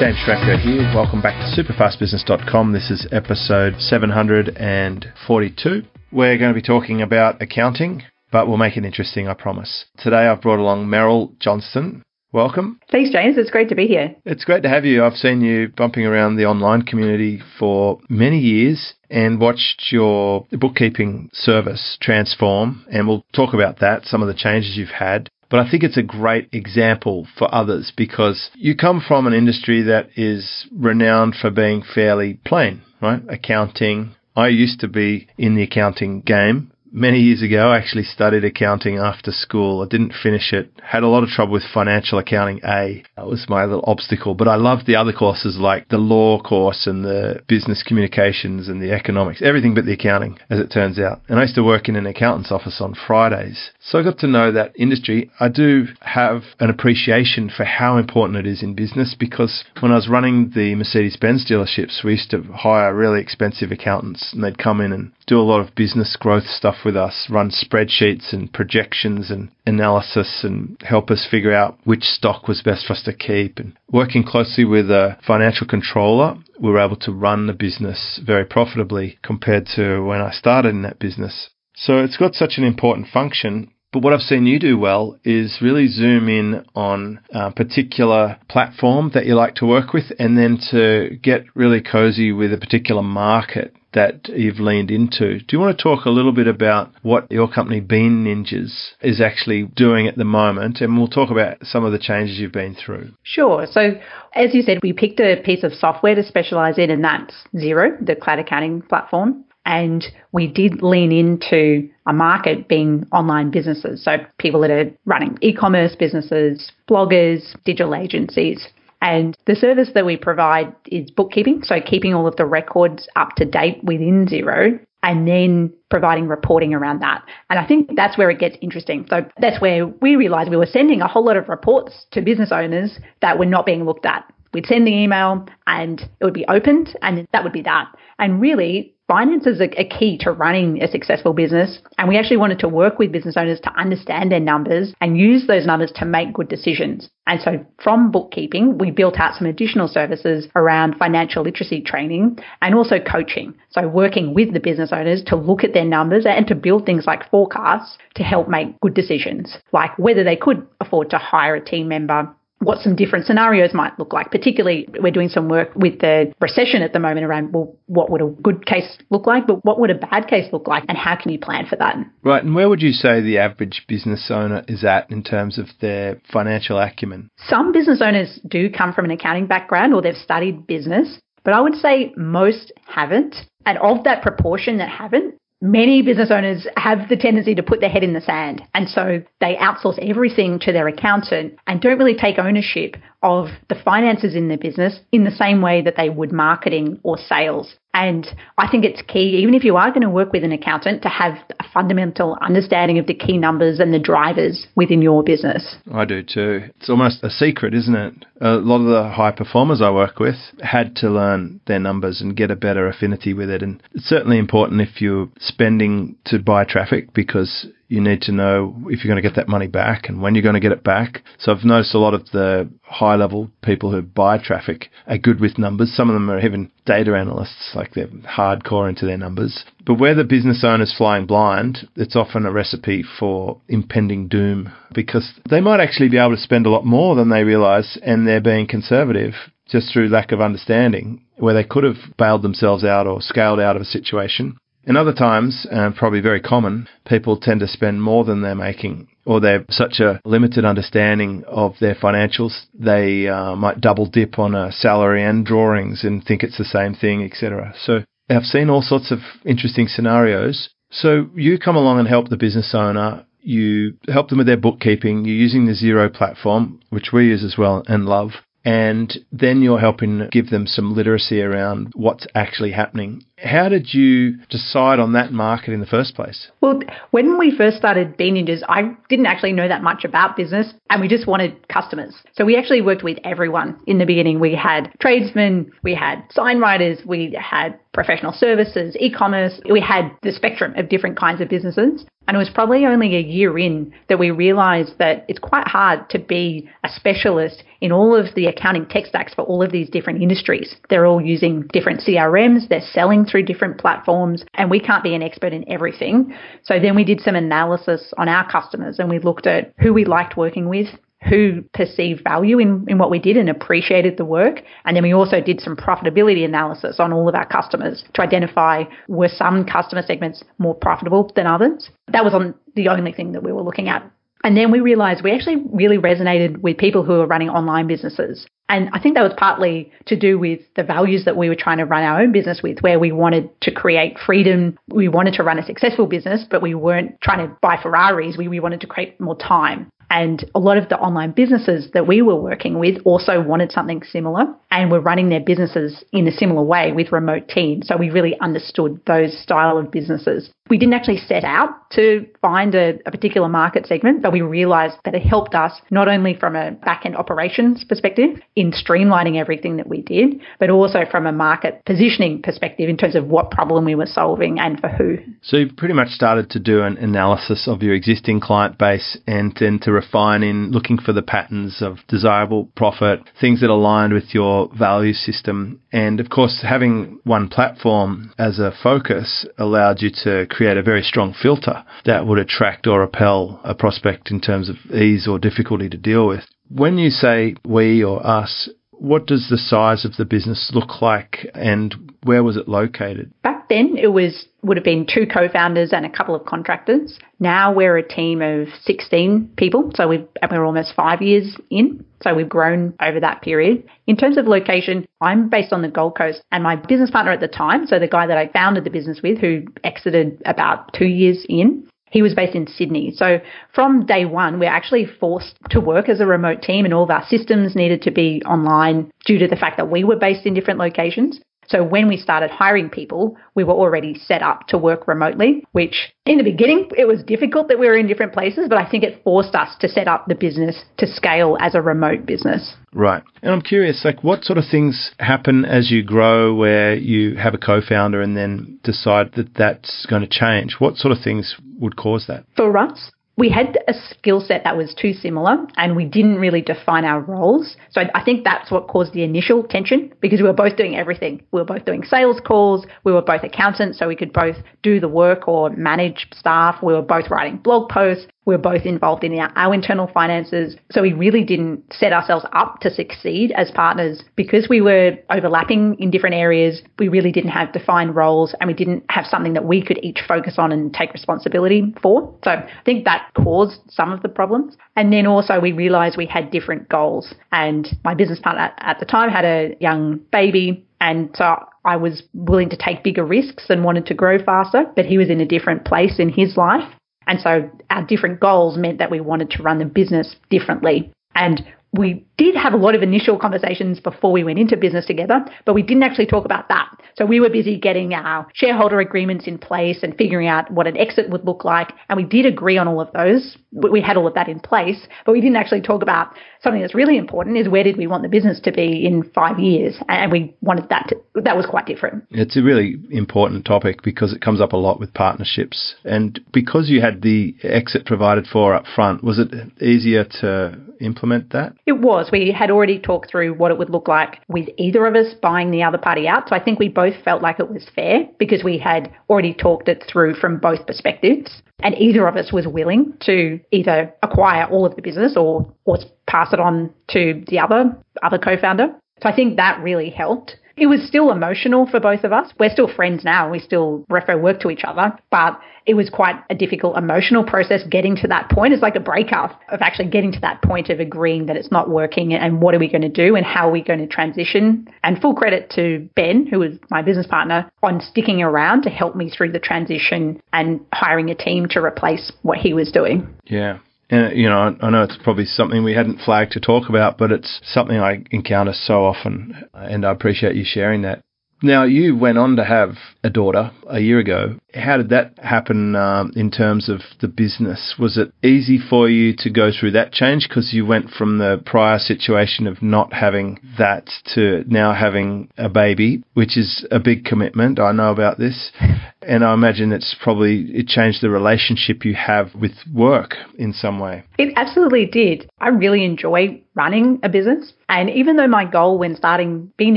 James 0.00 0.16
Schramko 0.26 0.58
here. 0.58 0.90
Welcome 0.94 1.20
back 1.20 1.36
to 1.36 1.62
superfastbusiness.com. 1.62 2.72
This 2.72 2.90
is 2.90 3.06
episode 3.12 3.78
742. 3.78 5.82
We're 6.10 6.38
going 6.38 6.48
to 6.48 6.54
be 6.54 6.62
talking 6.62 7.02
about 7.02 7.42
accounting, 7.42 8.04
but 8.32 8.48
we'll 8.48 8.56
make 8.56 8.78
it 8.78 8.86
interesting, 8.86 9.28
I 9.28 9.34
promise. 9.34 9.84
Today 9.98 10.26
I've 10.26 10.40
brought 10.40 10.58
along 10.58 10.86
Meryl 10.86 11.38
Johnston. 11.38 12.02
Welcome. 12.32 12.80
Thanks, 12.90 13.10
James. 13.10 13.36
It's 13.36 13.50
great 13.50 13.68
to 13.68 13.74
be 13.74 13.86
here. 13.86 14.16
It's 14.24 14.46
great 14.46 14.62
to 14.62 14.70
have 14.70 14.86
you. 14.86 15.04
I've 15.04 15.16
seen 15.16 15.42
you 15.42 15.68
bumping 15.68 16.06
around 16.06 16.36
the 16.36 16.46
online 16.46 16.80
community 16.80 17.42
for 17.58 18.00
many 18.08 18.38
years 18.38 18.94
and 19.10 19.38
watched 19.38 19.88
your 19.90 20.46
bookkeeping 20.50 21.28
service 21.34 21.98
transform. 22.00 22.86
And 22.90 23.06
we'll 23.06 23.26
talk 23.34 23.52
about 23.52 23.80
that, 23.80 24.06
some 24.06 24.22
of 24.22 24.28
the 24.28 24.34
changes 24.34 24.78
you've 24.78 24.88
had. 24.88 25.28
But 25.50 25.60
I 25.60 25.68
think 25.68 25.82
it's 25.82 25.96
a 25.96 26.02
great 26.02 26.48
example 26.52 27.26
for 27.36 27.52
others 27.52 27.92
because 27.96 28.50
you 28.54 28.76
come 28.76 29.02
from 29.06 29.26
an 29.26 29.34
industry 29.34 29.82
that 29.82 30.10
is 30.16 30.66
renowned 30.72 31.34
for 31.34 31.50
being 31.50 31.82
fairly 31.82 32.34
plain, 32.44 32.82
right? 33.02 33.20
Accounting. 33.28 34.14
I 34.36 34.48
used 34.48 34.80
to 34.80 34.88
be 34.88 35.28
in 35.36 35.56
the 35.56 35.64
accounting 35.64 36.20
game 36.20 36.70
many 36.92 37.20
years 37.20 37.42
ago, 37.42 37.70
I 37.70 37.78
actually 37.78 38.04
studied 38.04 38.44
accounting 38.44 38.98
after 38.98 39.32
school. 39.32 39.82
I 39.82 39.88
didn't 39.88 40.12
finish 40.22 40.52
it. 40.52 40.70
Had 40.82 41.02
a 41.02 41.08
lot 41.08 41.22
of 41.22 41.28
trouble 41.28 41.52
with 41.52 41.62
financial 41.72 42.18
accounting 42.18 42.60
A. 42.64 43.02
That 43.16 43.26
was 43.26 43.46
my 43.48 43.64
little 43.64 43.84
obstacle. 43.86 44.34
But 44.34 44.48
I 44.48 44.56
loved 44.56 44.86
the 44.86 44.96
other 44.96 45.12
courses 45.12 45.58
like 45.58 45.88
the 45.88 45.98
law 45.98 46.40
course 46.40 46.86
and 46.86 47.04
the 47.04 47.42
business 47.48 47.82
communications 47.82 48.68
and 48.68 48.82
the 48.82 48.92
economics, 48.92 49.42
everything 49.42 49.74
but 49.74 49.84
the 49.84 49.92
accounting, 49.92 50.38
as 50.50 50.58
it 50.58 50.68
turns 50.68 50.98
out. 50.98 51.20
And 51.28 51.38
I 51.38 51.42
used 51.42 51.54
to 51.56 51.64
work 51.64 51.88
in 51.88 51.96
an 51.96 52.06
accountant's 52.06 52.52
office 52.52 52.80
on 52.80 52.94
Fridays. 52.94 53.70
So 53.80 53.98
I 53.98 54.02
got 54.02 54.18
to 54.18 54.26
know 54.26 54.52
that 54.52 54.72
industry. 54.76 55.30
I 55.40 55.48
do 55.48 55.86
have 56.00 56.42
an 56.58 56.70
appreciation 56.70 57.50
for 57.54 57.64
how 57.64 57.96
important 57.96 58.38
it 58.38 58.46
is 58.46 58.62
in 58.62 58.74
business 58.74 59.16
because 59.18 59.64
when 59.80 59.92
I 59.92 59.96
was 59.96 60.08
running 60.08 60.52
the 60.54 60.74
Mercedes 60.74 61.16
Benz 61.16 61.46
dealerships, 61.48 62.04
we 62.04 62.12
used 62.12 62.30
to 62.30 62.42
hire 62.54 62.94
really 62.94 63.20
expensive 63.20 63.70
accountants 63.70 64.32
and 64.32 64.42
they'd 64.42 64.58
come 64.58 64.80
in 64.80 64.92
and 64.92 65.12
do 65.26 65.38
a 65.38 65.42
lot 65.42 65.60
of 65.60 65.74
business 65.74 66.16
growth 66.18 66.46
stuff 66.46 66.79
with 66.84 66.96
us, 66.96 67.28
run 67.30 67.50
spreadsheets 67.50 68.32
and 68.32 68.52
projections 68.52 69.30
and 69.30 69.50
analysis 69.66 70.40
and 70.42 70.76
help 70.80 71.10
us 71.10 71.26
figure 71.30 71.52
out 71.52 71.78
which 71.84 72.02
stock 72.02 72.48
was 72.48 72.62
best 72.62 72.86
for 72.86 72.92
us 72.92 73.02
to 73.04 73.12
keep. 73.12 73.58
And 73.58 73.76
working 73.90 74.24
closely 74.24 74.64
with 74.64 74.90
a 74.90 75.18
financial 75.26 75.66
controller, 75.66 76.36
we 76.60 76.70
were 76.70 76.80
able 76.80 76.96
to 76.96 77.12
run 77.12 77.46
the 77.46 77.52
business 77.52 78.20
very 78.24 78.44
profitably 78.44 79.18
compared 79.22 79.66
to 79.76 80.00
when 80.00 80.20
I 80.20 80.30
started 80.30 80.70
in 80.70 80.82
that 80.82 80.98
business. 80.98 81.50
So 81.74 81.98
it's 81.98 82.16
got 82.16 82.34
such 82.34 82.54
an 82.58 82.64
important 82.64 83.08
function. 83.08 83.72
But 83.92 84.02
what 84.02 84.12
I've 84.12 84.20
seen 84.20 84.46
you 84.46 84.60
do 84.60 84.78
well 84.78 85.18
is 85.24 85.58
really 85.60 85.88
zoom 85.88 86.28
in 86.28 86.64
on 86.76 87.20
a 87.32 87.50
particular 87.50 88.38
platform 88.48 89.10
that 89.14 89.26
you 89.26 89.34
like 89.34 89.56
to 89.56 89.66
work 89.66 89.92
with 89.92 90.12
and 90.18 90.38
then 90.38 90.58
to 90.70 91.18
get 91.22 91.44
really 91.56 91.80
cozy 91.80 92.30
with 92.30 92.52
a 92.52 92.58
particular 92.58 93.02
market 93.02 93.74
that 93.92 94.28
you've 94.28 94.60
leaned 94.60 94.90
into. 94.90 95.38
Do 95.40 95.46
you 95.50 95.60
want 95.60 95.76
to 95.76 95.82
talk 95.82 96.04
a 96.04 96.10
little 96.10 96.32
bit 96.32 96.46
about 96.46 96.92
what 97.02 97.30
your 97.30 97.50
company 97.50 97.80
Bean 97.80 98.24
Ninjas 98.24 98.90
is 99.00 99.20
actually 99.20 99.64
doing 99.64 100.06
at 100.06 100.16
the 100.16 100.24
moment? 100.24 100.80
And 100.80 100.96
we'll 100.96 101.08
talk 101.08 101.30
about 101.30 101.58
some 101.62 101.84
of 101.84 101.92
the 101.92 101.98
changes 101.98 102.38
you've 102.38 102.52
been 102.52 102.74
through. 102.74 103.10
Sure. 103.22 103.66
So, 103.70 103.92
as 104.34 104.54
you 104.54 104.62
said, 104.62 104.78
we 104.82 104.92
picked 104.92 105.20
a 105.20 105.40
piece 105.44 105.64
of 105.64 105.72
software 105.72 106.14
to 106.14 106.22
specialize 106.22 106.78
in, 106.78 106.90
and 106.90 107.02
that's 107.02 107.34
Xero, 107.54 108.04
the 108.04 108.16
cloud 108.16 108.38
accounting 108.38 108.82
platform. 108.82 109.44
And 109.66 110.04
we 110.32 110.46
did 110.46 110.82
lean 110.82 111.12
into 111.12 111.88
a 112.06 112.12
market 112.12 112.66
being 112.66 113.06
online 113.12 113.50
businesses. 113.50 114.02
So, 114.02 114.16
people 114.38 114.60
that 114.62 114.70
are 114.70 114.90
running 115.04 115.36
e 115.42 115.52
commerce 115.52 115.94
businesses, 115.98 116.72
bloggers, 116.88 117.54
digital 117.64 117.94
agencies. 117.94 118.68
And 119.02 119.36
the 119.46 119.54
service 119.54 119.90
that 119.94 120.04
we 120.04 120.16
provide 120.16 120.74
is 120.86 121.10
bookkeeping, 121.10 121.62
so 121.62 121.80
keeping 121.80 122.14
all 122.14 122.26
of 122.26 122.36
the 122.36 122.44
records 122.44 123.08
up 123.16 123.34
to 123.36 123.44
date 123.44 123.82
within 123.82 124.26
Xero 124.26 124.78
and 125.02 125.26
then 125.26 125.72
providing 125.88 126.28
reporting 126.28 126.74
around 126.74 127.00
that. 127.00 127.24
And 127.48 127.58
I 127.58 127.66
think 127.66 127.90
that's 127.96 128.18
where 128.18 128.30
it 128.30 128.38
gets 128.38 128.56
interesting. 128.60 129.06
So 129.08 129.24
that's 129.40 129.60
where 129.60 129.86
we 129.86 130.16
realized 130.16 130.50
we 130.50 130.56
were 130.56 130.66
sending 130.66 131.00
a 131.00 131.08
whole 131.08 131.24
lot 131.24 131.38
of 131.38 131.48
reports 131.48 132.06
to 132.10 132.20
business 132.20 132.52
owners 132.52 132.98
that 133.22 133.38
were 133.38 133.46
not 133.46 133.64
being 133.64 133.84
looked 133.84 134.04
at. 134.04 134.30
We'd 134.52 134.66
send 134.66 134.86
the 134.86 134.92
email 134.92 135.46
and 135.66 136.00
it 136.00 136.24
would 136.24 136.34
be 136.34 136.44
opened 136.48 136.96
and 137.02 137.26
that 137.32 137.44
would 137.44 137.52
be 137.52 137.62
that. 137.62 137.86
And 138.18 138.40
really, 138.40 138.94
finances 139.10 139.60
are 139.60 139.68
a 139.76 139.84
key 139.84 140.16
to 140.18 140.30
running 140.30 140.80
a 140.80 140.88
successful 140.88 141.32
business. 141.32 141.80
And 141.98 142.08
we 142.08 142.16
actually 142.16 142.36
wanted 142.36 142.60
to 142.60 142.68
work 142.68 143.00
with 143.00 143.10
business 143.10 143.36
owners 143.36 143.58
to 143.64 143.72
understand 143.72 144.30
their 144.30 144.38
numbers 144.38 144.94
and 145.00 145.18
use 145.18 145.48
those 145.48 145.66
numbers 145.66 145.90
to 145.96 146.04
make 146.04 146.32
good 146.32 146.48
decisions. 146.48 147.10
And 147.26 147.40
so 147.40 147.66
from 147.82 148.12
bookkeeping, 148.12 148.78
we 148.78 148.92
built 148.92 149.18
out 149.18 149.34
some 149.34 149.48
additional 149.48 149.88
services 149.88 150.46
around 150.54 150.94
financial 150.96 151.42
literacy 151.42 151.80
training 151.80 152.38
and 152.62 152.72
also 152.72 153.00
coaching. 153.00 153.52
So 153.70 153.88
working 153.88 154.32
with 154.32 154.52
the 154.52 154.60
business 154.60 154.90
owners 154.92 155.24
to 155.24 155.34
look 155.34 155.64
at 155.64 155.74
their 155.74 155.84
numbers 155.84 156.24
and 156.24 156.46
to 156.46 156.54
build 156.54 156.86
things 156.86 157.04
like 157.04 157.28
forecasts 157.30 157.98
to 158.14 158.22
help 158.22 158.48
make 158.48 158.78
good 158.78 158.94
decisions, 158.94 159.58
like 159.72 159.98
whether 159.98 160.22
they 160.22 160.36
could 160.36 160.64
afford 160.80 161.10
to 161.10 161.18
hire 161.18 161.56
a 161.56 161.64
team 161.64 161.88
member 161.88 162.32
what 162.60 162.78
some 162.78 162.94
different 162.94 163.26
scenarios 163.26 163.72
might 163.72 163.98
look 163.98 164.12
like. 164.12 164.30
Particularly, 164.30 164.86
we're 165.00 165.10
doing 165.10 165.28
some 165.28 165.48
work 165.48 165.70
with 165.74 166.00
the 166.00 166.32
recession 166.40 166.82
at 166.82 166.92
the 166.92 166.98
moment 166.98 167.24
around, 167.24 167.52
well, 167.52 167.76
what 167.86 168.10
would 168.10 168.20
a 168.20 168.28
good 168.42 168.66
case 168.66 168.98
look 169.10 169.26
like, 169.26 169.46
but 169.46 169.64
what 169.64 169.80
would 169.80 169.90
a 169.90 169.94
bad 169.94 170.28
case 170.28 170.52
look 170.52 170.68
like, 170.68 170.84
and 170.88 170.96
how 170.96 171.16
can 171.16 171.32
you 171.32 171.38
plan 171.38 171.66
for 171.66 171.76
that? 171.76 171.96
Right. 172.22 172.44
And 172.44 172.54
where 172.54 172.68
would 172.68 172.82
you 172.82 172.92
say 172.92 173.20
the 173.20 173.38
average 173.38 173.84
business 173.88 174.30
owner 174.30 174.62
is 174.68 174.84
at 174.84 175.10
in 175.10 175.22
terms 175.22 175.58
of 175.58 175.66
their 175.80 176.20
financial 176.32 176.78
acumen? 176.78 177.30
Some 177.48 177.72
business 177.72 178.00
owners 178.02 178.38
do 178.46 178.70
come 178.70 178.92
from 178.92 179.06
an 179.06 179.10
accounting 179.10 179.46
background 179.46 179.94
or 179.94 180.02
they've 180.02 180.14
studied 180.14 180.66
business, 180.66 181.18
but 181.44 181.54
I 181.54 181.60
would 181.60 181.74
say 181.74 182.12
most 182.16 182.72
haven't. 182.86 183.34
And 183.66 183.76
of 183.78 184.04
that 184.04 184.22
proportion 184.22 184.78
that 184.78 184.88
haven't, 184.88 185.34
many 185.60 186.02
business 186.02 186.30
owners 186.30 186.66
have 186.76 187.08
the 187.08 187.16
tendency 187.16 187.54
to 187.54 187.62
put 187.62 187.80
their 187.80 187.90
head 187.90 188.02
in 188.02 188.14
the 188.14 188.20
sand. 188.20 188.62
And 188.74 188.88
so 188.88 189.22
they 189.40 189.56
outsource 189.56 189.98
everything 189.98 190.58
to 190.60 190.72
their 190.72 190.88
accountant 190.88 191.58
and 191.66 191.80
don't 191.80 191.98
really 191.98 192.16
take 192.16 192.38
ownership 192.38 192.96
of 193.22 193.48
the 193.68 193.74
finances 193.74 194.34
in 194.34 194.48
their 194.48 194.58
business 194.58 194.98
in 195.12 195.24
the 195.24 195.30
same 195.30 195.60
way 195.60 195.82
that 195.82 195.96
they 195.96 196.08
would 196.08 196.32
marketing 196.32 196.98
or 197.02 197.18
sales. 197.18 197.74
And 197.92 198.26
I 198.56 198.68
think 198.70 198.84
it's 198.84 199.02
key, 199.02 199.38
even 199.42 199.52
if 199.52 199.64
you 199.64 199.76
are 199.76 199.90
going 199.90 200.02
to 200.02 200.10
work 200.10 200.32
with 200.32 200.44
an 200.44 200.52
accountant, 200.52 201.02
to 201.02 201.08
have 201.08 201.34
a 201.58 201.64
fundamental 201.74 202.38
understanding 202.40 202.98
of 202.98 203.06
the 203.06 203.14
key 203.14 203.36
numbers 203.36 203.80
and 203.80 203.92
the 203.92 203.98
drivers 203.98 204.68
within 204.76 205.02
your 205.02 205.24
business. 205.24 205.76
I 205.92 206.04
do 206.04 206.22
too. 206.22 206.70
It's 206.78 206.88
almost 206.88 207.24
a 207.24 207.30
secret, 207.30 207.74
isn't 207.74 207.94
it? 207.94 208.14
A 208.40 208.52
lot 208.52 208.80
of 208.80 208.86
the 208.86 209.10
high 209.10 209.32
performers 209.32 209.82
I 209.82 209.90
work 209.90 210.20
with 210.20 210.36
had 210.62 210.94
to 210.96 211.10
learn 211.10 211.60
their 211.66 211.80
numbers 211.80 212.20
and 212.20 212.36
get 212.36 212.52
a 212.52 212.56
better 212.56 212.86
affinity 212.86 213.34
with 213.34 213.50
it. 213.50 213.60
And 213.62 213.82
it's 213.92 214.04
certainly 214.04 214.38
important 214.38 214.80
if 214.80 215.02
you're 215.02 215.28
spending 215.40 216.16
to 216.26 216.38
buy 216.38 216.64
traffic 216.64 217.12
because 217.12 217.66
you 217.90 218.00
need 218.00 218.22
to 218.22 218.32
know 218.32 218.74
if 218.86 219.02
you're 219.04 219.12
going 219.12 219.22
to 219.22 219.28
get 219.28 219.34
that 219.34 219.48
money 219.48 219.66
back 219.66 220.08
and 220.08 220.22
when 220.22 220.34
you're 220.34 220.44
going 220.44 220.54
to 220.54 220.60
get 220.60 220.70
it 220.70 220.84
back. 220.84 221.22
So 221.38 221.52
I've 221.52 221.64
noticed 221.64 221.92
a 221.92 221.98
lot 221.98 222.14
of 222.14 222.30
the 222.30 222.70
high 222.82 223.16
level 223.16 223.50
people 223.62 223.90
who 223.90 224.00
buy 224.00 224.38
traffic 224.38 224.90
are 225.08 225.18
good 225.18 225.40
with 225.40 225.58
numbers. 225.58 225.92
Some 225.92 226.08
of 226.08 226.14
them 226.14 226.30
are 226.30 226.38
even 226.38 226.70
data 226.86 227.16
analysts, 227.16 227.72
like 227.74 227.92
they're 227.92 228.06
hardcore 228.06 228.88
into 228.88 229.06
their 229.06 229.18
numbers. 229.18 229.64
But 229.84 229.98
where 229.98 230.14
the 230.14 230.22
business 230.22 230.62
owner's 230.64 230.94
flying 230.96 231.26
blind, 231.26 231.88
it's 231.96 232.14
often 232.14 232.46
a 232.46 232.52
recipe 232.52 233.02
for 233.18 233.60
impending 233.68 234.28
doom 234.28 234.72
because 234.94 235.32
they 235.50 235.60
might 235.60 235.80
actually 235.80 236.10
be 236.10 236.18
able 236.18 236.36
to 236.36 236.40
spend 236.40 236.66
a 236.66 236.70
lot 236.70 236.86
more 236.86 237.16
than 237.16 237.28
they 237.28 237.42
realize 237.42 237.98
and 238.04 238.26
they're 238.26 238.40
being 238.40 238.68
conservative 238.68 239.34
just 239.66 239.92
through 239.92 240.08
lack 240.08 240.30
of 240.30 240.40
understanding 240.40 241.24
where 241.38 241.54
they 241.54 241.64
could 241.64 241.84
have 241.84 241.96
bailed 242.16 242.42
themselves 242.42 242.84
out 242.84 243.08
or 243.08 243.20
scaled 243.20 243.58
out 243.58 243.74
of 243.74 243.82
a 243.82 243.86
situation. 243.86 244.56
In 244.84 244.96
other 244.96 245.12
times, 245.12 245.66
and 245.70 245.94
probably 245.94 246.20
very 246.20 246.40
common, 246.40 246.88
people 247.06 247.38
tend 247.38 247.60
to 247.60 247.68
spend 247.68 248.02
more 248.02 248.24
than 248.24 248.42
they're 248.42 248.54
making 248.54 249.08
or 249.30 249.40
they 249.40 249.52
have 249.52 249.66
such 249.70 250.00
a 250.00 250.20
limited 250.24 250.64
understanding 250.64 251.44
of 251.46 251.74
their 251.80 251.94
financials, 251.94 252.64
they 252.74 253.28
uh, 253.28 253.54
might 253.54 253.80
double 253.80 254.06
dip 254.06 254.38
on 254.40 254.56
a 254.56 254.72
salary 254.72 255.22
and 255.22 255.46
drawings 255.46 256.02
and 256.02 256.24
think 256.24 256.42
it's 256.42 256.58
the 256.58 256.64
same 256.64 256.94
thing, 256.94 257.22
etc. 257.22 257.72
So 257.80 258.00
I've 258.28 258.44
seen 258.44 258.70
all 258.70 258.82
sorts 258.82 259.12
of 259.12 259.18
interesting 259.44 259.86
scenarios. 259.86 260.70
So 260.90 261.28
you 261.36 261.58
come 261.58 261.76
along 261.76 262.00
and 262.00 262.08
help 262.08 262.28
the 262.28 262.36
business 262.36 262.74
owner. 262.74 263.24
You 263.40 263.94
help 264.08 264.28
them 264.28 264.38
with 264.38 264.48
their 264.48 264.56
bookkeeping. 264.56 265.24
You're 265.24 265.36
using 265.36 265.66
the 265.66 265.72
Xero 265.72 266.12
platform, 266.12 266.80
which 266.90 267.10
we 267.12 267.26
use 267.26 267.44
as 267.44 267.56
well 267.56 267.84
and 267.86 268.06
love. 268.06 268.30
And 268.64 269.16
then 269.32 269.62
you're 269.62 269.78
helping 269.78 270.28
give 270.30 270.50
them 270.50 270.66
some 270.66 270.94
literacy 270.94 271.40
around 271.40 271.92
what's 271.94 272.26
actually 272.34 272.72
happening 272.72 273.24
how 273.42 273.68
did 273.68 273.92
you 273.94 274.38
decide 274.48 274.98
on 274.98 275.12
that 275.14 275.32
market 275.32 275.72
in 275.72 275.80
the 275.80 275.86
first 275.86 276.14
place? 276.14 276.50
Well, 276.60 276.80
when 277.10 277.38
we 277.38 277.56
first 277.56 277.76
started 277.76 278.16
Bean 278.16 278.34
Ninjas, 278.34 278.62
I 278.68 278.94
didn't 279.08 279.26
actually 279.26 279.52
know 279.52 279.68
that 279.68 279.82
much 279.82 280.04
about 280.04 280.36
business 280.36 280.72
and 280.90 281.00
we 281.00 281.08
just 281.08 281.26
wanted 281.26 281.68
customers. 281.68 282.14
So 282.32 282.44
we 282.44 282.56
actually 282.56 282.82
worked 282.82 283.02
with 283.02 283.18
everyone 283.24 283.80
in 283.86 283.98
the 283.98 284.06
beginning. 284.06 284.40
We 284.40 284.54
had 284.54 284.92
tradesmen, 285.00 285.72
we 285.82 285.94
had 285.94 286.24
sign 286.30 286.58
writers, 286.58 286.98
we 287.06 287.36
had 287.40 287.78
professional 287.92 288.32
services, 288.32 288.96
e-commerce. 289.00 289.60
We 289.70 289.80
had 289.80 290.12
the 290.22 290.32
spectrum 290.32 290.74
of 290.76 290.88
different 290.88 291.18
kinds 291.18 291.40
of 291.40 291.48
businesses. 291.48 292.04
And 292.28 292.36
it 292.36 292.38
was 292.38 292.50
probably 292.50 292.86
only 292.86 293.16
a 293.16 293.20
year 293.20 293.58
in 293.58 293.92
that 294.08 294.18
we 294.18 294.30
realized 294.30 294.98
that 294.98 295.24
it's 295.26 295.40
quite 295.40 295.66
hard 295.66 296.08
to 296.10 296.18
be 296.18 296.68
a 296.84 296.88
specialist 296.88 297.64
in 297.80 297.90
all 297.90 298.14
of 298.14 298.34
the 298.36 298.46
accounting 298.46 298.86
tech 298.86 299.06
stacks 299.06 299.34
for 299.34 299.42
all 299.42 299.62
of 299.62 299.72
these 299.72 299.90
different 299.90 300.22
industries. 300.22 300.76
They're 300.88 301.06
all 301.06 301.20
using 301.20 301.66
different 301.72 302.00
CRMs, 302.00 302.68
they're 302.68 302.86
selling 302.92 303.26
through 303.30 303.44
different 303.44 303.78
platforms, 303.78 304.44
and 304.54 304.70
we 304.70 304.80
can't 304.80 305.02
be 305.02 305.14
an 305.14 305.22
expert 305.22 305.52
in 305.52 305.68
everything. 305.70 306.34
So 306.62 306.78
then 306.78 306.94
we 306.94 307.04
did 307.04 307.20
some 307.20 307.36
analysis 307.36 308.12
on 308.18 308.28
our 308.28 308.50
customers 308.50 308.98
and 308.98 309.08
we 309.08 309.18
looked 309.18 309.46
at 309.46 309.72
who 309.78 309.92
we 309.92 310.04
liked 310.04 310.36
working 310.36 310.68
with, 310.68 310.88
who 311.28 311.62
perceived 311.74 312.24
value 312.24 312.58
in, 312.58 312.86
in 312.88 312.96
what 312.96 313.10
we 313.10 313.18
did 313.18 313.36
and 313.36 313.50
appreciated 313.50 314.16
the 314.16 314.24
work. 314.24 314.62
And 314.84 314.96
then 314.96 315.02
we 315.02 315.12
also 315.12 315.40
did 315.40 315.60
some 315.60 315.76
profitability 315.76 316.44
analysis 316.44 316.98
on 316.98 317.12
all 317.12 317.28
of 317.28 317.34
our 317.34 317.46
customers 317.46 318.04
to 318.14 318.22
identify 318.22 318.84
were 319.06 319.28
some 319.28 319.64
customer 319.66 320.02
segments 320.02 320.42
more 320.58 320.74
profitable 320.74 321.30
than 321.36 321.46
others. 321.46 321.90
That 322.08 322.24
was 322.24 322.32
on 322.32 322.54
the 322.74 322.88
only 322.88 323.12
thing 323.12 323.32
that 323.32 323.42
we 323.42 323.52
were 323.52 323.62
looking 323.62 323.88
at. 323.88 324.10
And 324.42 324.56
then 324.56 324.70
we 324.70 324.80
realized 324.80 325.22
we 325.22 325.32
actually 325.32 325.62
really 325.72 325.98
resonated 325.98 326.58
with 326.58 326.78
people 326.78 327.04
who 327.04 327.20
are 327.20 327.26
running 327.26 327.50
online 327.50 327.86
businesses. 327.86 328.46
And 328.70 328.88
I 328.92 329.00
think 329.00 329.16
that 329.16 329.22
was 329.22 329.32
partly 329.36 329.92
to 330.06 330.16
do 330.16 330.38
with 330.38 330.60
the 330.76 330.84
values 330.84 331.24
that 331.24 331.36
we 331.36 331.48
were 331.48 331.56
trying 331.56 331.78
to 331.78 331.84
run 331.84 332.04
our 332.04 332.22
own 332.22 332.32
business 332.32 332.62
with, 332.62 332.80
where 332.80 332.98
we 332.98 333.10
wanted 333.12 333.50
to 333.62 333.72
create 333.72 334.16
freedom. 334.18 334.78
We 334.88 335.08
wanted 335.08 335.34
to 335.34 335.42
run 335.42 335.58
a 335.58 335.66
successful 335.66 336.06
business, 336.06 336.46
but 336.48 336.62
we 336.62 336.74
weren't 336.74 337.20
trying 337.20 337.46
to 337.46 337.56
buy 337.60 337.78
Ferraris. 337.82 338.36
We, 338.36 338.48
we 338.48 338.60
wanted 338.60 338.80
to 338.82 338.86
create 338.86 339.20
more 339.20 339.36
time. 339.36 339.90
And 340.10 340.44
a 340.54 340.58
lot 340.58 340.76
of 340.76 340.88
the 340.88 340.98
online 340.98 341.30
businesses 341.30 341.88
that 341.94 342.06
we 342.06 342.20
were 342.20 342.34
working 342.34 342.78
with 342.78 342.98
also 343.04 343.40
wanted 343.40 343.70
something 343.70 344.02
similar 344.02 344.44
and 344.70 344.90
were 344.90 345.00
running 345.00 345.28
their 345.28 345.40
businesses 345.40 346.04
in 346.12 346.26
a 346.26 346.32
similar 346.32 346.62
way 346.62 346.92
with 346.92 347.12
remote 347.12 347.48
teams. 347.48 347.86
So 347.88 347.96
we 347.96 348.10
really 348.10 348.38
understood 348.40 349.00
those 349.06 349.36
style 349.40 349.78
of 349.78 349.90
businesses. 349.90 350.50
We 350.68 350.78
didn't 350.78 350.94
actually 350.94 351.18
set 351.18 351.42
out 351.42 351.90
to 351.92 352.26
find 352.40 352.74
a, 352.74 352.98
a 353.06 353.10
particular 353.10 353.48
market 353.48 353.86
segment, 353.86 354.22
but 354.22 354.32
we 354.32 354.40
realized 354.40 354.96
that 355.04 355.14
it 355.14 355.22
helped 355.22 355.54
us 355.54 355.72
not 355.90 356.06
only 356.06 356.34
from 356.34 356.54
a 356.54 356.72
back 356.72 357.04
end 357.04 357.16
operations 357.16 357.84
perspective 357.84 358.40
in 358.54 358.72
streamlining 358.72 359.38
everything 359.38 359.76
that 359.78 359.88
we 359.88 360.02
did, 360.02 360.40
but 360.60 360.70
also 360.70 361.00
from 361.10 361.26
a 361.26 361.32
market 361.32 361.82
positioning 361.86 362.42
perspective 362.42 362.88
in 362.88 362.96
terms 362.96 363.16
of 363.16 363.26
what 363.26 363.50
problem 363.50 363.84
we 363.84 363.96
were 363.96 364.06
solving 364.06 364.60
and 364.60 364.80
for 364.80 364.88
who. 364.88 365.18
So 365.42 365.56
you 365.56 365.72
pretty 365.72 365.94
much 365.94 366.08
started 366.08 366.50
to 366.50 366.60
do 366.60 366.82
an 366.82 366.96
analysis 366.98 367.66
of 367.66 367.82
your 367.82 367.94
existing 367.94 368.40
client 368.40 368.78
base 368.78 369.18
and 369.26 369.56
then 369.58 369.80
to 369.80 369.92
refine 370.00 370.42
in 370.42 370.70
looking 370.70 370.98
for 370.98 371.12
the 371.12 371.22
patterns 371.22 371.82
of 371.82 371.98
desirable 372.08 372.68
profit, 372.76 373.20
things 373.40 373.60
that 373.60 373.70
aligned 373.70 374.12
with 374.12 374.34
your 374.34 374.68
value 374.76 375.12
system. 375.12 375.80
And 375.92 376.20
of 376.20 376.28
course, 376.30 376.62
having 376.62 377.20
one 377.24 377.48
platform 377.48 378.32
as 378.38 378.58
a 378.58 378.72
focus 378.82 379.46
allowed 379.58 380.02
you 380.02 380.10
to 380.24 380.46
create 380.48 380.76
a 380.76 380.82
very 380.82 381.02
strong 381.02 381.34
filter 381.34 381.84
that 382.04 382.26
would 382.26 382.38
attract 382.38 382.86
or 382.86 383.00
repel 383.00 383.60
a 383.64 383.74
prospect 383.74 384.30
in 384.30 384.40
terms 384.40 384.68
of 384.68 384.76
ease 384.94 385.26
or 385.28 385.38
difficulty 385.38 385.88
to 385.88 385.96
deal 385.96 386.26
with. 386.26 386.44
When 386.68 386.98
you 386.98 387.10
say 387.10 387.56
we 387.64 388.04
or 388.04 388.24
us, 388.24 388.68
what 389.00 389.26
does 389.26 389.48
the 389.48 389.56
size 389.56 390.04
of 390.04 390.16
the 390.16 390.26
business 390.26 390.70
look 390.74 391.00
like 391.00 391.50
and 391.54 392.12
where 392.22 392.44
was 392.44 392.58
it 392.58 392.68
located? 392.68 393.32
Back 393.42 393.68
then, 393.70 393.96
it 393.96 394.08
was 394.08 394.46
would 394.62 394.76
have 394.76 394.84
been 394.84 395.06
two 395.06 395.26
co-founders 395.26 395.90
and 395.94 396.04
a 396.04 396.10
couple 396.10 396.34
of 396.34 396.44
contractors. 396.44 397.18
Now 397.38 397.72
we're 397.72 397.96
a 397.96 398.06
team 398.06 398.42
of 398.42 398.68
16 398.82 399.52
people, 399.56 399.90
so 399.94 400.06
we've, 400.06 400.26
we're 400.50 400.66
almost 400.66 400.94
five 400.94 401.22
years 401.22 401.56
in. 401.70 402.04
So 402.22 402.34
we've 402.34 402.48
grown 402.48 402.92
over 403.00 403.18
that 403.20 403.40
period. 403.40 403.88
In 404.06 404.18
terms 404.18 404.36
of 404.36 404.46
location, 404.46 405.06
I'm 405.22 405.48
based 405.48 405.72
on 405.72 405.80
the 405.80 405.88
Gold 405.88 406.14
Coast, 406.14 406.42
and 406.52 406.62
my 406.62 406.76
business 406.76 407.10
partner 407.10 407.32
at 407.32 407.40
the 407.40 407.48
time, 407.48 407.86
so 407.86 407.98
the 407.98 408.06
guy 408.06 408.26
that 408.26 408.36
I 408.36 408.48
founded 408.48 408.84
the 408.84 408.90
business 408.90 409.20
with, 409.22 409.38
who 409.38 409.62
exited 409.82 410.42
about 410.44 410.92
two 410.92 411.06
years 411.06 411.46
in, 411.48 411.88
he 412.10 412.22
was 412.22 412.34
based 412.34 412.54
in 412.54 412.66
Sydney. 412.66 413.12
So 413.14 413.40
from 413.74 414.04
day 414.06 414.24
one, 414.24 414.58
we're 414.58 414.70
actually 414.70 415.06
forced 415.06 415.56
to 415.70 415.80
work 415.80 416.08
as 416.08 416.20
a 416.20 416.26
remote 416.26 416.62
team 416.62 416.84
and 416.84 416.92
all 416.92 417.04
of 417.04 417.10
our 417.10 417.24
systems 417.26 417.74
needed 417.74 418.02
to 418.02 418.10
be 418.10 418.42
online 418.44 419.10
due 419.24 419.38
to 419.38 419.48
the 419.48 419.56
fact 419.56 419.76
that 419.76 419.90
we 419.90 420.04
were 420.04 420.16
based 420.16 420.46
in 420.46 420.54
different 420.54 420.80
locations. 420.80 421.40
So 421.70 421.84
when 421.84 422.08
we 422.08 422.16
started 422.16 422.50
hiring 422.50 422.90
people, 422.90 423.36
we 423.54 423.62
were 423.62 423.74
already 423.74 424.18
set 424.18 424.42
up 424.42 424.66
to 424.68 424.76
work 424.76 425.06
remotely, 425.06 425.64
which 425.70 426.12
in 426.26 426.36
the 426.36 426.42
beginning, 426.42 426.90
it 426.98 427.06
was 427.06 427.22
difficult 427.22 427.68
that 427.68 427.78
we 427.78 427.86
were 427.86 427.96
in 427.96 428.08
different 428.08 428.32
places, 428.32 428.66
but 428.68 428.76
I 428.76 428.90
think 428.90 429.04
it 429.04 429.22
forced 429.22 429.54
us 429.54 429.76
to 429.78 429.88
set 429.88 430.08
up 430.08 430.26
the 430.26 430.34
business 430.34 430.82
to 430.98 431.06
scale 431.06 431.56
as 431.60 431.76
a 431.76 431.80
remote 431.80 432.26
business. 432.26 432.74
Right. 432.92 433.22
And 433.42 433.52
I'm 433.52 433.62
curious, 433.62 434.04
like 434.04 434.24
what 434.24 434.42
sort 434.42 434.58
of 434.58 434.64
things 434.68 435.12
happen 435.20 435.64
as 435.64 435.92
you 435.92 436.02
grow 436.02 436.56
where 436.56 436.96
you 436.96 437.36
have 437.36 437.54
a 437.54 437.58
co-founder 437.58 438.20
and 438.20 438.36
then 438.36 438.80
decide 438.82 439.32
that 439.36 439.54
that's 439.54 440.06
going 440.10 440.22
to 440.22 440.28
change? 440.28 440.76
What 440.80 440.96
sort 440.96 441.12
of 441.12 441.22
things 441.22 441.54
would 441.78 441.94
cause 441.94 442.26
that? 442.26 442.46
For 442.56 442.76
us, 442.76 443.12
we 443.40 443.48
had 443.48 443.78
a 443.88 443.94
skill 444.10 444.38
set 444.38 444.64
that 444.64 444.76
was 444.76 444.94
too 444.94 445.14
similar 445.14 445.56
and 445.78 445.96
we 445.96 446.04
didn't 446.04 446.36
really 446.36 446.60
define 446.60 447.06
our 447.06 447.22
roles. 447.22 447.74
So 447.90 448.02
I 448.14 448.22
think 448.22 448.44
that's 448.44 448.70
what 448.70 448.86
caused 448.86 449.14
the 449.14 449.22
initial 449.22 449.62
tension 449.62 450.12
because 450.20 450.42
we 450.42 450.46
were 450.46 450.52
both 450.52 450.76
doing 450.76 450.94
everything. 450.94 451.42
We 451.50 451.60
were 451.60 451.64
both 451.64 451.86
doing 451.86 452.04
sales 452.04 452.38
calls. 452.44 452.84
We 453.02 453.12
were 453.12 453.22
both 453.22 453.42
accountants, 453.42 453.98
so 453.98 454.08
we 454.08 454.14
could 454.14 454.34
both 454.34 454.56
do 454.82 455.00
the 455.00 455.08
work 455.08 455.48
or 455.48 455.70
manage 455.70 456.28
staff. 456.34 456.82
We 456.82 456.92
were 456.92 457.00
both 457.00 457.30
writing 457.30 457.56
blog 457.56 457.88
posts. 457.88 458.26
We 458.46 458.54
were 458.54 458.62
both 458.62 458.84
involved 458.84 459.22
in 459.22 459.38
our, 459.38 459.52
our, 459.54 459.72
internal 459.72 460.08
finances. 460.08 460.76
So 460.90 461.02
we 461.02 461.12
really 461.12 461.44
didn't 461.44 461.84
set 461.92 462.12
ourselves 462.12 462.44
up 462.52 462.80
to 462.80 462.90
succeed 462.90 463.52
as 463.52 463.70
partners 463.70 464.24
because 464.34 464.66
we 464.68 464.80
were 464.80 465.16
overlapping 465.30 465.96
in 466.00 466.10
different 466.10 466.34
areas. 466.34 466.82
We 466.98 467.08
really 467.08 467.32
didn't 467.32 467.50
have 467.50 467.72
defined 467.72 468.16
roles 468.16 468.54
and 468.60 468.66
we 468.66 468.74
didn't 468.74 469.04
have 469.10 469.26
something 469.26 469.52
that 469.52 469.66
we 469.66 469.84
could 469.84 470.00
each 470.02 470.20
focus 470.26 470.54
on 470.58 470.72
and 470.72 470.92
take 470.92 471.12
responsibility 471.12 471.94
for. 472.02 472.34
So 472.42 472.50
I 472.50 472.68
think 472.84 473.04
that 473.04 473.29
caused 473.34 473.80
some 473.88 474.12
of 474.12 474.22
the 474.22 474.28
problems. 474.28 474.76
And 474.96 475.12
then 475.12 475.26
also 475.26 475.60
we 475.60 475.72
realized 475.72 476.16
we 476.16 476.26
had 476.26 476.50
different 476.50 476.88
goals. 476.88 477.34
And 477.52 477.88
my 478.04 478.14
business 478.14 478.40
partner 478.40 478.72
at 478.78 478.98
the 479.00 479.06
time 479.06 479.30
had 479.30 479.44
a 479.44 479.76
young 479.80 480.20
baby. 480.32 480.86
And 481.00 481.30
so 481.34 481.56
I 481.84 481.96
was 481.96 482.22
willing 482.34 482.70
to 482.70 482.76
take 482.76 483.04
bigger 483.04 483.24
risks 483.24 483.66
and 483.68 483.84
wanted 483.84 484.06
to 484.06 484.14
grow 484.14 484.42
faster, 484.42 484.84
but 484.96 485.06
he 485.06 485.18
was 485.18 485.30
in 485.30 485.40
a 485.40 485.46
different 485.46 485.84
place 485.84 486.18
in 486.18 486.28
his 486.28 486.56
life. 486.56 486.88
And 487.26 487.40
so 487.40 487.70
our 487.90 488.02
different 488.04 488.40
goals 488.40 488.76
meant 488.76 488.98
that 488.98 489.10
we 489.10 489.20
wanted 489.20 489.50
to 489.50 489.62
run 489.62 489.78
the 489.78 489.84
business 489.84 490.36
differently. 490.50 491.12
And 491.34 491.64
we 491.92 492.24
did 492.40 492.56
have 492.56 492.72
a 492.72 492.76
lot 492.78 492.94
of 492.94 493.02
initial 493.02 493.38
conversations 493.38 494.00
before 494.00 494.32
we 494.32 494.42
went 494.42 494.58
into 494.58 494.74
business 494.74 495.04
together, 495.04 495.44
but 495.66 495.74
we 495.74 495.82
didn't 495.82 496.02
actually 496.02 496.24
talk 496.24 496.46
about 496.46 496.68
that. 496.68 496.88
So 497.14 497.26
we 497.26 497.38
were 497.38 497.50
busy 497.50 497.78
getting 497.78 498.14
our 498.14 498.46
shareholder 498.54 498.98
agreements 498.98 499.46
in 499.46 499.58
place 499.58 500.02
and 500.02 500.16
figuring 500.16 500.48
out 500.48 500.70
what 500.70 500.86
an 500.86 500.96
exit 500.96 501.28
would 501.28 501.44
look 501.44 501.66
like. 501.66 501.92
And 502.08 502.16
we 502.16 502.24
did 502.24 502.46
agree 502.46 502.78
on 502.78 502.88
all 502.88 502.98
of 502.98 503.12
those. 503.12 503.58
We 503.72 504.00
had 504.00 504.16
all 504.16 504.26
of 504.26 504.32
that 504.34 504.48
in 504.48 504.58
place, 504.58 505.06
but 505.26 505.32
we 505.32 505.42
didn't 505.42 505.56
actually 505.56 505.82
talk 505.82 506.00
about 506.00 506.34
something 506.62 506.80
that's 506.80 506.94
really 506.94 507.18
important 507.18 507.58
is 507.58 507.68
where 507.68 507.84
did 507.84 507.98
we 507.98 508.06
want 508.06 508.22
the 508.22 508.28
business 508.28 508.58
to 508.60 508.72
be 508.72 509.04
in 509.04 509.22
five 509.34 509.58
years? 509.58 509.96
And 510.08 510.32
we 510.32 510.54
wanted 510.62 510.88
that 510.88 511.08
to, 511.08 511.42
that 511.42 511.56
was 511.56 511.66
quite 511.66 511.84
different. 511.84 512.24
It's 512.30 512.56
a 512.56 512.62
really 512.62 512.96
important 513.10 513.66
topic 513.66 514.02
because 514.02 514.32
it 514.32 514.40
comes 514.40 514.62
up 514.62 514.72
a 514.72 514.78
lot 514.78 514.98
with 514.98 515.12
partnerships. 515.12 515.94
And 516.04 516.40
because 516.54 516.88
you 516.88 517.02
had 517.02 517.20
the 517.20 517.54
exit 517.62 518.06
provided 518.06 518.46
for 518.46 518.74
up 518.74 518.86
front, 518.94 519.22
was 519.22 519.38
it 519.38 519.52
easier 519.82 520.24
to 520.40 520.80
implement 521.00 521.50
that? 521.52 521.74
It 521.86 521.98
was. 521.98 522.29
We 522.32 522.52
had 522.52 522.70
already 522.70 522.98
talked 522.98 523.30
through 523.30 523.54
what 523.54 523.70
it 523.70 523.78
would 523.78 523.90
look 523.90 524.08
like 524.08 524.40
with 524.48 524.68
either 524.76 525.06
of 525.06 525.14
us 525.14 525.34
buying 525.34 525.70
the 525.70 525.82
other 525.82 525.98
party 525.98 526.28
out. 526.28 526.48
So 526.48 526.56
I 526.56 526.62
think 526.62 526.78
we 526.78 526.88
both 526.88 527.14
felt 527.24 527.42
like 527.42 527.58
it 527.58 527.70
was 527.70 527.86
fair 527.94 528.28
because 528.38 528.64
we 528.64 528.78
had 528.78 529.12
already 529.28 529.54
talked 529.54 529.88
it 529.88 530.04
through 530.10 530.34
from 530.34 530.58
both 530.58 530.86
perspectives. 530.86 531.62
And 531.82 531.94
either 531.96 532.26
of 532.28 532.36
us 532.36 532.52
was 532.52 532.66
willing 532.66 533.14
to 533.20 533.58
either 533.70 534.12
acquire 534.22 534.64
all 534.64 534.84
of 534.84 534.96
the 534.96 535.02
business 535.02 535.36
or, 535.36 535.72
or 535.84 535.98
pass 536.26 536.52
it 536.52 536.60
on 536.60 536.92
to 537.08 537.42
the 537.48 537.58
other, 537.58 537.96
other 538.22 538.38
co-founder. 538.38 538.88
So 539.22 539.28
I 539.28 539.34
think 539.34 539.56
that 539.56 539.82
really 539.82 540.10
helped. 540.10 540.56
It 540.80 540.86
was 540.86 541.06
still 541.06 541.30
emotional 541.30 541.86
for 541.86 542.00
both 542.00 542.24
of 542.24 542.32
us. 542.32 542.50
We're 542.58 542.70
still 542.70 542.88
friends 542.88 543.22
now. 543.22 543.50
We 543.50 543.58
still 543.58 544.06
refer 544.08 544.40
work 544.40 544.60
to 544.60 544.70
each 544.70 544.82
other, 544.82 545.12
but 545.30 545.60
it 545.84 545.92
was 545.92 546.08
quite 546.08 546.36
a 546.48 546.54
difficult 546.54 546.96
emotional 546.96 547.44
process 547.44 547.82
getting 547.90 548.16
to 548.16 548.28
that 548.28 548.48
point. 548.48 548.72
It's 548.72 548.82
like 548.82 548.96
a 548.96 549.00
breakup 549.00 549.60
of 549.68 549.82
actually 549.82 550.08
getting 550.08 550.32
to 550.32 550.40
that 550.40 550.62
point 550.62 550.88
of 550.88 550.98
agreeing 550.98 551.46
that 551.46 551.56
it's 551.56 551.70
not 551.70 551.90
working 551.90 552.32
and 552.32 552.62
what 552.62 552.74
are 552.74 552.78
we 552.78 552.88
going 552.88 553.02
to 553.02 553.10
do 553.10 553.36
and 553.36 553.44
how 553.44 553.68
are 553.68 553.72
we 553.72 553.82
going 553.82 553.98
to 553.98 554.06
transition. 554.06 554.88
And 555.04 555.20
full 555.20 555.34
credit 555.34 555.70
to 555.76 556.08
Ben, 556.16 556.46
who 556.46 556.60
was 556.60 556.78
my 556.90 557.02
business 557.02 557.26
partner, 557.26 557.70
on 557.82 558.00
sticking 558.00 558.40
around 558.40 558.82
to 558.82 558.90
help 558.90 559.14
me 559.14 559.28
through 559.28 559.52
the 559.52 559.58
transition 559.58 560.40
and 560.54 560.80
hiring 560.94 561.28
a 561.28 561.34
team 561.34 561.68
to 561.72 561.80
replace 561.80 562.32
what 562.40 562.56
he 562.56 562.72
was 562.72 562.90
doing. 562.90 563.28
Yeah. 563.44 563.80
And, 564.10 564.36
you 564.36 564.48
know, 564.48 564.76
I 564.80 564.90
know 564.90 565.02
it's 565.04 565.18
probably 565.22 565.44
something 565.44 565.84
we 565.84 565.94
hadn't 565.94 566.20
flagged 566.20 566.52
to 566.52 566.60
talk 566.60 566.88
about, 566.88 567.16
but 567.16 567.30
it's 567.30 567.60
something 567.62 567.96
I 567.96 568.24
encounter 568.30 568.72
so 568.72 569.04
often, 569.04 569.64
and 569.72 570.04
I 570.04 570.10
appreciate 570.10 570.56
you 570.56 570.64
sharing 570.64 571.02
that. 571.02 571.22
Now, 571.62 571.84
you 571.84 572.16
went 572.16 572.38
on 572.38 572.56
to 572.56 572.64
have 572.64 572.94
a 573.22 573.28
daughter 573.28 573.70
a 573.86 574.00
year 574.00 574.18
ago. 574.18 574.56
How 574.74 574.96
did 574.96 575.10
that 575.10 575.38
happen 575.38 575.94
um, 575.94 576.32
in 576.34 576.50
terms 576.50 576.88
of 576.88 577.00
the 577.20 577.28
business? 577.28 577.96
Was 577.98 578.16
it 578.16 578.32
easy 578.42 578.78
for 578.78 579.08
you 579.08 579.34
to 579.38 579.50
go 579.50 579.70
through 579.70 579.90
that 579.92 580.12
change 580.12 580.48
because 580.48 580.72
you 580.72 580.86
went 580.86 581.10
from 581.10 581.38
the 581.38 581.62
prior 581.66 581.98
situation 581.98 582.66
of 582.66 582.82
not 582.82 583.12
having 583.12 583.58
that 583.78 584.08
to 584.34 584.64
now 584.68 584.94
having 584.94 585.50
a 585.58 585.68
baby, 585.68 586.22
which 586.34 586.56
is 586.56 586.86
a 586.90 586.98
big 586.98 587.24
commitment? 587.24 587.78
I 587.78 587.92
know 587.92 588.10
about 588.10 588.38
this. 588.38 588.70
And 589.22 589.44
I 589.44 589.52
imagine 589.52 589.92
it's 589.92 590.16
probably, 590.18 590.62
it 590.70 590.86
changed 590.86 591.22
the 591.22 591.28
relationship 591.28 592.06
you 592.06 592.14
have 592.14 592.54
with 592.54 592.72
work 592.92 593.34
in 593.58 593.74
some 593.74 594.00
way. 594.00 594.24
It 594.38 594.54
absolutely 594.56 595.04
did. 595.04 595.48
I 595.60 595.68
really 595.68 596.06
enjoy 596.06 596.62
running 596.74 597.20
a 597.22 597.28
business. 597.28 597.74
And 597.90 598.08
even 598.08 598.36
though 598.36 598.48
my 598.48 598.64
goal 598.64 598.98
when 598.98 599.14
starting 599.14 599.70
Bean 599.76 599.96